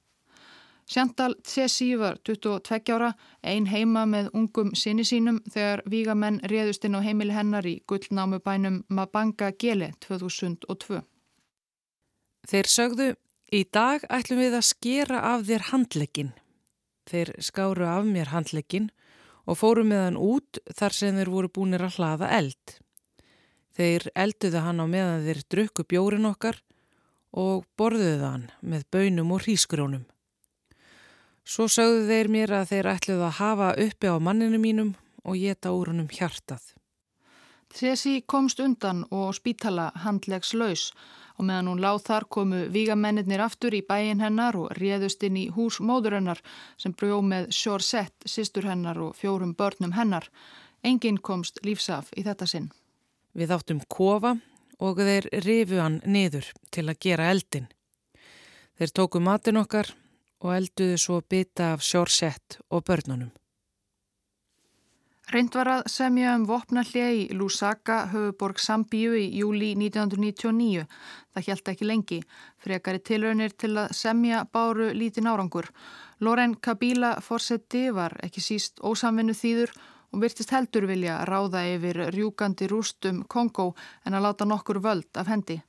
Sjantal 0.89 1.35
Tsessi 1.43 1.95
var 1.97 2.17
22 2.25 2.93
ára, 2.95 3.11
ein 3.43 3.67
heima 3.69 4.07
með 4.09 4.31
ungum 4.33 4.71
sinni 4.73 5.05
sínum 5.05 5.37
þegar 5.53 5.83
vígamenn 5.85 6.39
réðust 6.49 6.85
inn 6.85 6.97
á 6.97 7.05
heimili 7.05 7.35
hennar 7.35 7.65
í 7.69 7.75
gullnámu 7.85 8.39
bænum 8.41 8.81
Mabanga 8.89 9.51
Gele 9.51 9.91
2002. 10.01 11.03
Þeir 12.49 12.69
sögðu, 12.73 13.09
í 13.53 13.61
dag 13.69 14.05
ætlum 14.09 14.41
við 14.41 14.57
að 14.57 14.65
skera 14.71 15.21
af 15.35 15.45
þér 15.45 15.67
handlegin. 15.69 16.33
Þeir 17.09 17.33
skáru 17.41 17.87
af 17.89 18.05
mér 18.05 18.29
handlegin 18.33 18.91
og 19.49 19.57
fóru 19.57 19.85
með 19.87 20.03
hann 20.05 20.19
út 20.21 20.59
þar 20.77 20.95
sem 20.95 21.17
þeir 21.17 21.33
voru 21.33 21.49
búinir 21.49 21.83
að 21.85 21.97
hlaða 21.97 22.29
eld. 22.37 22.75
Þeir 23.73 24.09
elduðu 24.13 24.61
hann 24.65 24.83
á 24.83 24.85
meðan 24.85 25.25
þeir 25.25 25.43
drukku 25.49 25.85
bjórin 25.89 26.29
okkar 26.29 26.59
og 27.33 27.65
borðuðu 27.79 28.25
hann 28.25 28.47
með 28.61 28.85
bönum 28.93 29.33
og 29.33 29.45
hrísgrónum. 29.45 30.05
Svo 31.49 31.65
sögðu 31.71 32.05
þeir 32.09 32.27
mér 32.29 32.53
að 32.59 32.73
þeir 32.73 32.91
ætluðu 32.93 33.25
að 33.25 33.37
hafa 33.39 33.69
uppi 33.85 34.11
á 34.11 34.15
manninu 34.21 34.59
mínum 34.61 34.91
og 35.25 35.39
geta 35.41 35.71
úr 35.73 35.89
húnum 35.89 36.09
hjartað. 36.13 36.61
Þessi 37.73 38.19
komst 38.25 38.61
undan 38.61 39.03
og 39.13 39.33
spítala 39.37 39.89
handlegs 40.03 40.53
laus 40.57 40.89
og 41.39 41.47
meðan 41.47 41.69
hún 41.71 41.81
láð 41.81 42.01
þar 42.09 42.25
komu 42.35 42.65
vígamennir 42.73 43.39
aftur 43.39 43.75
í 43.77 43.79
bæin 43.87 44.19
hennar 44.19 44.57
og 44.59 44.73
réðust 44.75 45.23
inn 45.23 45.37
í 45.39 45.45
hús 45.55 45.79
móður 45.79 46.17
hennar 46.17 46.41
sem 46.77 46.91
brjó 46.91 47.21
með 47.23 47.47
Sjórsett, 47.55 48.15
sýstur 48.27 48.67
hennar 48.67 48.99
og 48.99 49.15
fjórum 49.15 49.55
börnum 49.55 49.95
hennar. 49.95 50.27
Engin 50.83 51.17
komst 51.23 51.63
lífsaf 51.63 52.11
í 52.19 52.25
þetta 52.27 52.47
sinn. 52.47 52.69
Við 53.31 53.55
áttum 53.55 53.79
kofa 53.87 54.35
og 54.83 54.99
þeir 54.99 55.29
rifu 55.45 55.79
hann 55.79 56.01
niður 56.05 56.51
til 56.75 56.87
að 56.89 56.99
gera 57.07 57.31
eldin. 57.31 57.67
Þeir 58.79 58.95
tóku 58.95 59.23
matin 59.23 59.59
okkar 59.59 59.93
og 60.43 60.55
elduðu 60.55 60.99
svo 60.99 61.21
bytta 61.23 61.73
af 61.75 61.83
Sjórsett 61.83 62.59
og 62.69 62.83
börnunum. 62.87 63.31
Reynd 65.29 65.53
var 65.53 65.69
að 65.69 65.83
semja 65.93 66.31
um 66.33 66.45
vopnallið 66.49 67.09
í 67.13 67.25
Lusaka, 67.37 67.99
höfuborg 68.09 68.57
Sambíu 68.57 69.11
í 69.13 69.27
júli 69.37 69.75
1999. 69.77 70.87
Það 71.35 71.45
hjælta 71.45 71.73
ekki 71.75 71.85
lengi. 71.85 72.17
Frekari 72.57 73.01
tilraunir 73.05 73.53
til 73.53 73.75
að 73.77 73.93
semja 73.93 74.41
báru 74.49 74.89
lítinn 74.97 75.29
árangur. 75.29 75.69
Loren 76.25 76.57
Kabila 76.57 77.19
fórseti 77.21 77.91
var 77.93 78.17
ekki 78.25 78.41
síst 78.41 78.81
ósamvinnu 78.81 79.37
þýður 79.37 79.77
og 80.09 80.25
virtist 80.25 80.55
heldur 80.55 80.89
vilja 80.89 81.21
ráða 81.29 81.61
yfir 81.75 82.07
rjúkandi 82.09 82.65
rústum 82.73 83.21
Kongo 83.29 83.75
en 84.09 84.17
að 84.17 84.25
láta 84.31 84.49
nokkur 84.49 84.81
völd 84.81 85.13
af 85.13 85.29
hendi. 85.29 85.61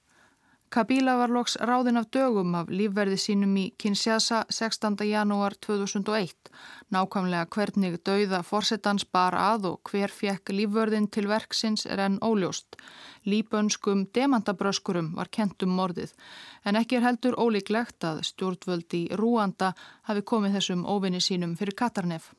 Kabila 0.71 1.17
var 1.19 1.33
loks 1.35 1.57
ráðin 1.67 1.99
af 1.99 2.05
dögum 2.15 2.53
af 2.55 2.69
lífverði 2.71 3.17
sínum 3.19 3.57
í 3.59 3.65
Kinshasa 3.83 4.45
16. 4.55 5.01
janúar 5.03 5.57
2001. 5.67 6.53
Nákvæmlega 6.95 7.49
hvernig 7.51 7.97
dauða 8.07 8.39
fórsetans 8.47 9.03
bar 9.03 9.35
að 9.35 9.67
og 9.73 9.91
hver 9.91 10.15
fekk 10.15 10.55
lífverðin 10.55 11.11
til 11.11 11.27
verksins 11.27 11.89
er 11.91 12.05
enn 12.07 12.21
óljóst. 12.23 12.79
Líbönskum 13.27 14.07
demantabröskurum 14.15 15.11
var 15.19 15.35
kentum 15.35 15.75
morðið 15.75 16.15
en 16.63 16.79
ekki 16.79 17.01
er 17.01 17.07
heldur 17.09 17.35
ólíklegt 17.35 18.07
að 18.07 18.23
stjórnvöldi 18.31 19.09
Rúanda 19.19 19.73
hafi 20.07 20.23
komið 20.23 20.61
þessum 20.61 20.87
óvinni 20.87 21.19
sínum 21.19 21.59
fyrir 21.59 21.75
Katarnef. 21.83 22.31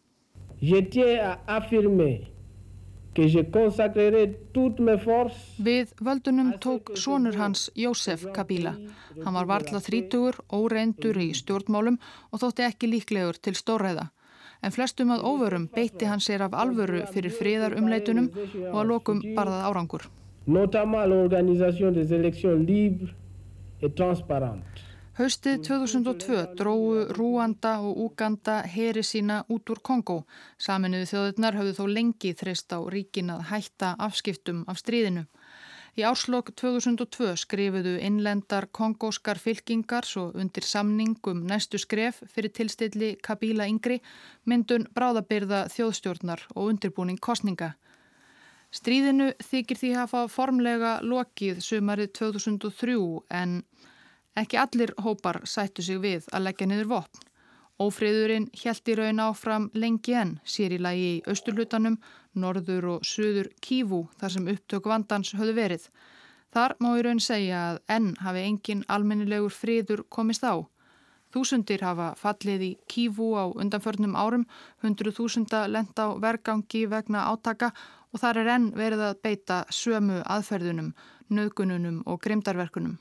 Ég 0.64 0.88
tiens 0.88 1.34
að 1.34 1.58
affirma 1.60 2.14
Við 3.12 3.44
völdunum 6.00 6.56
tók 6.64 6.96
sonur 6.96 7.36
hans 7.36 7.68
Jósef 7.76 8.24
Kabila. 8.32 8.72
Hann 9.26 9.36
var 9.36 9.50
varðla 9.50 9.82
þrítugur, 9.84 10.38
óreindur 10.48 11.20
í 11.20 11.36
stjórnmálum 11.36 11.98
og 12.32 12.40
þótti 12.40 12.64
ekki 12.70 12.88
líklegur 12.88 13.36
til 13.36 13.52
stórræða. 13.60 14.16
En 14.64 14.72
flestum 14.72 15.12
að 15.12 15.28
óvörum 15.28 15.68
beitti 15.76 16.08
hann 16.08 16.24
sér 16.24 16.46
af 16.46 16.56
alvöru 16.56 17.04
fyrir 17.12 17.36
friðarumleitunum 17.36 18.32
og 18.70 18.78
að 18.80 18.90
lokum 18.94 19.20
barðað 19.36 19.66
árangur. 19.68 20.08
Notamment 20.48 21.12
l'organisation 21.12 21.92
des 21.94 22.16
élections 22.16 22.64
libres 22.64 23.12
et 23.82 23.96
transparentes. 23.96 24.91
Haustið 25.22 25.60
2002 25.68 26.38
dróðu 26.58 27.02
Rúanda 27.14 27.76
og 27.86 28.00
Úganda 28.08 28.56
heri 28.66 29.04
sína 29.06 29.44
út 29.54 29.70
úr 29.70 29.78
Kongo. 29.86 30.16
Saminuðu 30.58 31.06
þjóðurnar 31.12 31.58
hafðu 31.60 31.74
þó 31.78 31.84
lengi 31.94 32.32
þreist 32.40 32.74
á 32.74 32.82
ríkin 32.90 33.30
að 33.30 33.44
hætta 33.52 33.92
afskiptum 34.02 34.64
af 34.66 34.80
stríðinu. 34.82 35.28
Í 35.94 36.02
árslokk 36.10 36.50
2002 36.58 37.36
skrifuðu 37.38 37.94
innlendar 38.02 38.66
kongóskar 38.74 39.38
fylkingar 39.38 40.10
svo 40.10 40.32
undir 40.34 40.66
samningum 40.66 41.46
næstu 41.46 41.78
skref 41.78 42.24
fyrir 42.26 42.56
tilstilli 42.58 43.14
Kabila 43.22 43.70
Yngri 43.70 44.00
myndun 44.50 44.90
bráðabyrða 44.90 45.68
þjóðstjórnar 45.76 46.48
og 46.56 46.74
undirbúning 46.74 47.22
kostninga. 47.22 47.76
Stríðinu 48.74 49.36
þykir 49.38 49.84
því 49.86 49.96
hafa 50.02 50.26
formlega 50.34 50.98
lokið 51.06 51.62
sumarið 51.62 52.16
2003 52.24 53.02
en 53.44 53.60
Ekki 54.40 54.58
allir 54.58 54.94
hópar 55.04 55.42
sættu 55.44 55.84
sig 55.84 56.00
við 56.00 56.28
að 56.32 56.46
leggja 56.46 56.68
niður 56.68 56.90
vopn. 56.94 57.26
Ófriðurinn 57.82 58.48
hjælt 58.56 58.88
í 58.88 58.96
raun 58.96 59.20
áfram 59.20 59.66
lengi 59.74 60.14
enn, 60.16 60.38
sér 60.46 60.76
í 60.76 60.78
lagi 60.80 61.08
í 61.18 61.24
austurlutanum, 61.28 61.98
norður 62.38 62.88
og 62.94 63.08
söður 63.08 63.50
kífú 63.66 64.06
þar 64.22 64.36
sem 64.36 64.48
upptök 64.54 64.88
vandans 64.88 65.34
höfðu 65.36 65.58
verið. 65.58 65.90
Þar 66.56 66.76
má 66.80 66.90
í 66.96 67.04
raun 67.08 67.20
segja 67.20 67.60
að 67.72 67.82
enn 67.98 68.10
hafi 68.22 68.46
engin 68.46 68.86
almennilegur 68.88 69.56
friður 69.56 70.06
komist 70.08 70.48
á. 70.48 70.64
Þúsundir 71.32 71.84
hafa 71.84 72.14
fallið 72.20 72.66
í 72.70 72.72
kífú 72.92 73.34
á 73.36 73.52
undanförnum 73.52 74.16
árum, 74.16 74.48
hundru 74.84 75.12
þúsunda 75.16 75.66
lend 75.68 75.96
á 76.00 76.08
vergangi 76.24 76.86
vegna 76.92 77.28
átaka 77.32 77.74
og 78.12 78.20
þar 78.24 78.44
er 78.44 78.56
enn 78.56 78.74
verið 78.76 79.08
að 79.10 79.22
beita 79.24 79.64
sömu 79.72 80.24
aðferðunum, 80.24 80.92
nöðgununum 81.32 82.04
og 82.06 82.20
grimdarverkunum. 82.24 83.00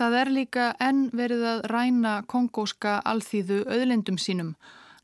Það 0.00 0.14
er 0.16 0.28
líka 0.32 0.66
enn 0.80 1.00
verið 1.12 1.42
að 1.44 1.58
ræna 1.68 2.12
kongóska 2.24 2.94
alþýðu 3.10 3.58
auðlindum 3.68 4.16
sínum. 4.16 4.54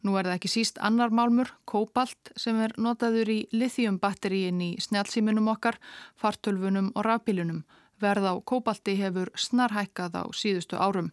Nú 0.01 0.14
er 0.16 0.24
það 0.24 0.36
ekki 0.38 0.49
síst 0.49 0.78
annar 0.80 1.12
málmur, 1.12 1.51
kópalt, 1.68 2.30
sem 2.32 2.57
er 2.64 2.72
notaður 2.80 3.28
í 3.34 3.36
lithiumbatteríin 3.53 4.62
í 4.64 4.70
snjálfsíminum 4.80 5.51
okkar, 5.53 5.76
fartölfunum 6.16 6.94
og 6.94 7.05
rafbílunum. 7.05 7.66
Verð 8.01 8.24
á 8.24 8.34
kópalti 8.40 8.94
hefur 8.97 9.28
snarhækkað 9.36 10.16
á 10.16 10.24
síðustu 10.32 10.80
árum 10.80 11.12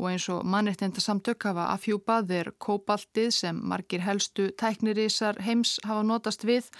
og 0.00 0.08
eins 0.08 0.26
og 0.32 0.46
mannreitnenda 0.48 1.02
samtök 1.04 1.44
hafa 1.50 1.68
afhjúpað 1.74 2.32
er 2.38 2.50
kópaltið 2.58 3.30
sem 3.36 3.60
margir 3.72 4.00
helstu 4.00 4.48
tæknirísar 4.56 5.42
heims 5.44 5.76
hafa 5.84 6.02
notast 6.06 6.46
við 6.48 6.70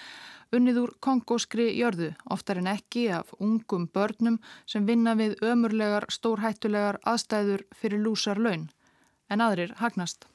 unnið 0.51 0.81
úr 0.81 0.91
kongóskri 0.99 1.69
jörðu, 1.77 2.11
oftar 2.33 2.59
en 2.59 2.71
ekki 2.73 3.07
af 3.15 3.31
ungum 3.39 3.87
börnum 3.87 4.39
sem 4.67 4.87
vinna 4.87 5.15
við 5.15 5.37
ömurlegar, 5.45 6.09
stórhættulegar 6.11 6.99
aðstæður 7.07 7.63
fyrir 7.75 8.03
lúsar 8.03 8.41
laun, 8.41 8.69
en 9.29 9.41
aðrir 9.41 9.75
hagnast. 9.79 10.27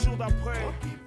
Jour 0.00 0.16
d'après 0.16 0.99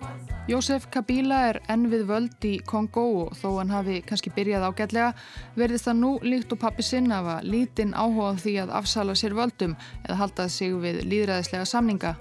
Jósef 0.44 0.90
Kabila 0.92 1.38
er 1.54 1.58
enn 1.72 1.86
við 1.88 2.02
völd 2.10 2.44
í 2.44 2.58
Kongo 2.68 3.04
og 3.22 3.30
þó 3.40 3.62
hann 3.62 3.70
hafi 3.72 4.02
kannski 4.04 4.32
byrjað 4.36 4.66
ágætlega 4.68 5.14
verðist 5.56 5.88
það 5.88 6.02
nú 6.02 6.10
líkt 6.20 6.52
og 6.52 6.60
pappi 6.60 6.84
sinn 6.84 7.08
af 7.16 7.30
að 7.38 7.48
lítinn 7.54 7.94
áhuga 7.96 8.34
því 8.44 8.58
að 8.66 8.74
afsala 8.82 9.16
sér 9.16 9.38
völdum 9.40 9.78
eða 10.02 10.20
haldað 10.20 10.52
sig 10.58 10.76
við 10.84 11.00
líðræðislega 11.08 11.70
samninga. 11.72 12.14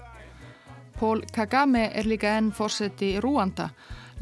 Pól 0.95 1.25
Kagame 1.35 1.89
er 1.91 2.07
líka 2.07 2.31
enn 2.37 2.53
fórseti 2.55 3.11
í 3.17 3.19
Rúanda. 3.19 3.73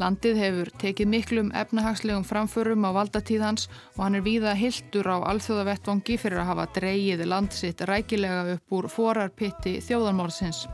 Landið 0.01 0.43
hefur 0.47 0.75
tekið 0.81 1.13
miklum 1.13 1.53
efnahagslegum 1.53 2.25
framförum 2.25 2.89
á 2.89 2.97
valdatíð 2.97 3.45
hans 3.51 3.69
og 3.99 4.05
hann 4.07 4.17
er 4.17 4.25
víða 4.25 4.57
hildur 4.57 5.13
á 5.13 5.29
alþjóðavettvangi 5.29 6.17
fyrir 6.17 6.41
að 6.41 6.53
hafa 6.55 6.69
dreyið 6.79 7.27
landsitt 7.29 7.85
rækilega 7.85 8.55
upp 8.57 8.79
úr 8.81 8.89
forarpitti 8.89 9.77
þjóðanmórsins. 9.85 10.65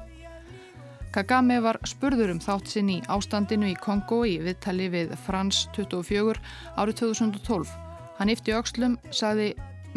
Kagame 1.18 1.56
var 1.66 1.80
spurður 1.82 2.30
um 2.36 2.38
þátt 2.38 2.68
sinn 2.70 2.90
í 2.94 2.96
ástandinu 3.10 3.72
í 3.72 3.78
Kongo 3.82 4.20
í 4.30 4.36
viðtali 4.38 4.86
við 4.94 5.16
Frans 5.18 5.64
24 5.74 6.38
árið 6.78 7.00
2012. 7.00 7.72
Hann 8.20 8.30
yfti 8.30 8.54
aukslum, 8.54 9.00
sagði 9.10 9.48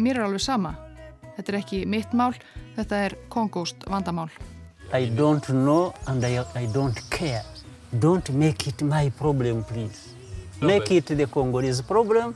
mér 0.01 0.17
er 0.17 0.25
alveg 0.25 0.41
sama. 0.41 0.71
Þetta 1.35 1.53
er 1.53 1.57
ekki 1.59 1.83
mitt 1.85 2.15
mál, 2.17 2.31
þetta 2.73 3.03
er 3.05 3.15
Kongóst 3.29 3.85
vandamál. 3.85 4.31
I 4.97 5.13
don't 5.13 5.45
know 5.53 5.93
and 6.09 6.25
I, 6.25 6.41
I 6.57 6.65
don't 6.73 6.97
care. 7.13 7.45
Don't 8.01 8.33
make 8.33 8.65
it 8.65 8.81
my 8.81 9.11
problem 9.21 9.61
please. 9.69 10.15
Make 10.59 10.89
it 10.89 11.05
the 11.05 11.29
Congolese 11.29 11.85
problem 11.85 12.33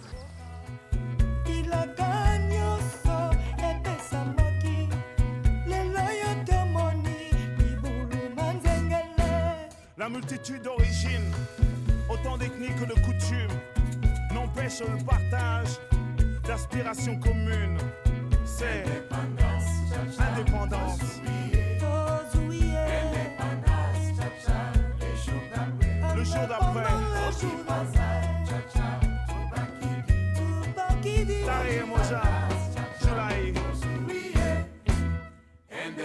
La 10.05 10.11
multitude 10.11 10.61
d'origines, 10.61 11.33
autant 12.07 12.37
d'ethnies 12.37 12.75
que 12.79 12.85
de 12.85 12.93
coutumes, 12.93 13.59
n'empêche 14.35 14.81
le 14.81 15.03
partage 15.03 15.79
d'aspirations 16.43 17.19
communes. 17.19 17.79
C'est 18.45 18.83
indépendance. 20.19 20.99
Le 26.15 26.23
jour 26.23 26.47
d'après. 26.49 26.83
Tari 31.47 31.75
et 31.77 31.83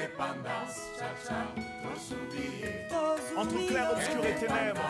Indépendance, 0.01 0.89
entre 3.37 3.67
clair-obscur 3.69 4.25
et 4.25 4.35
ténèbres. 4.35 4.81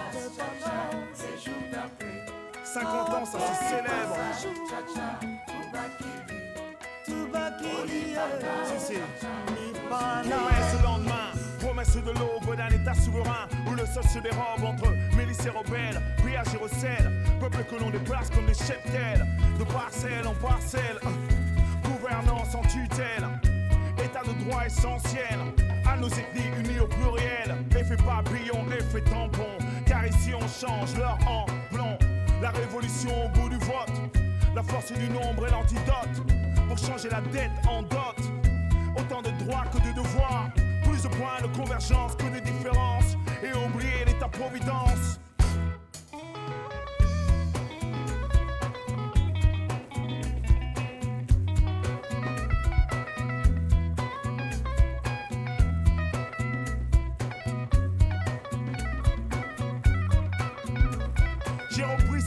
50 2.63 3.09
ans, 3.11 3.25
ça 3.25 3.39
se 3.41 3.65
célèbre. 3.69 4.17
Si, 8.67 8.79
si. 8.79 8.99
Promesse 9.89 10.75
le 10.79 10.83
lendemain, 10.85 11.33
promesse 11.59 11.97
de 11.97 12.11
l'aube 12.13 12.57
d'un 12.57 12.69
état 12.69 12.95
souverain 12.95 13.49
où 13.67 13.75
le 13.75 13.87
sol 13.87 14.05
se 14.05 14.21
dérobe 14.21 14.63
entre 14.65 14.93
milices 15.17 15.45
et 15.45 15.51
rebelles, 15.51 16.01
puis 16.19 16.37
à 16.37 16.45
Gyrocèle, 16.45 17.11
peuple 17.41 17.65
que 17.65 17.83
l'on 17.83 17.91
déplace 17.91 18.31
comme 18.31 18.47
des 18.47 18.55
cheptels, 18.55 19.27
de 19.59 19.65
parcelle 19.65 20.27
en 20.29 20.35
parcelle, 20.35 21.01
gouvernance 21.83 22.55
en 22.55 22.63
tutelle, 22.63 23.29
état 24.11 24.23
de 24.25 24.45
droit 24.45 24.65
essentiel 24.67 25.39
à 25.87 25.97
nos 25.97 26.09
ethnies 26.09 26.51
unies 26.59 26.81
au 26.81 26.87
pluriel. 26.87 27.55
Effet 27.77 27.97
papillon, 27.97 28.65
effet 28.77 29.03
tampon. 29.03 29.59
Car 29.87 30.07
ici 30.07 30.33
on 30.35 30.47
change 30.49 30.97
leur 30.97 31.19
en 31.27 31.47
blanc. 31.73 31.97
La 32.43 32.51
révolution 32.51 33.11
au 33.25 33.29
bout 33.29 33.49
du 33.49 33.59
vote. 33.59 33.97
La 34.55 34.63
force 34.63 34.93
du 34.93 35.09
nombre 35.09 35.47
est 35.47 35.51
l'antidote. 35.51 36.27
pour 36.69 36.79
changer 36.79 37.09
la 37.11 37.21
dette 37.21 37.51
en 37.69 37.83
dot. 37.83 38.19
Autant 38.97 39.23
de 39.23 39.31
droits 39.45 39.65
que 39.73 39.79
de 39.79 39.95
devoirs, 39.95 40.51
plus 40.85 41.03
de 41.03 41.09
points 41.09 41.41
de 41.43 41.57
convergence 41.57 42.15
que 42.17 42.25
de 42.25 42.41
différences, 42.41 43.17
et 43.43 43.53
oublier 43.67 44.05
l'état-providence. 44.07 45.21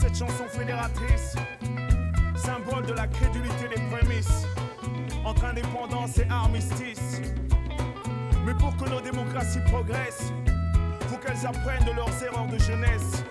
Cette 0.04 0.18
chanson 0.18 0.44
fédératrice, 0.48 1.34
symbole 2.36 2.84
de 2.84 2.92
la 2.92 3.06
crédulité 3.06 3.68
des 3.74 3.80
prémices, 3.90 4.46
entre 5.24 5.46
indépendance 5.46 6.18
et 6.18 6.26
armistice. 6.28 7.22
Mais 8.44 8.52
pour 8.52 8.76
que 8.76 8.90
nos 8.90 9.00
démocraties 9.00 9.60
progressent, 9.66 10.30
faut 11.08 11.16
qu'elles 11.16 11.46
apprennent 11.46 11.86
de 11.86 11.92
leurs 11.92 12.22
erreurs 12.22 12.48
de 12.48 12.58
jeunesse. 12.58 13.24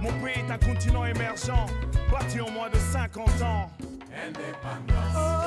Mon 0.00 0.12
pays 0.24 0.36
est 0.38 0.50
un 0.50 0.56
continent 0.56 1.04
émergent, 1.04 1.66
bâti 2.10 2.40
en 2.40 2.50
moins 2.50 2.70
de 2.70 2.78
50 2.78 3.42
ans. 3.42 3.70
Oh, 5.14 5.42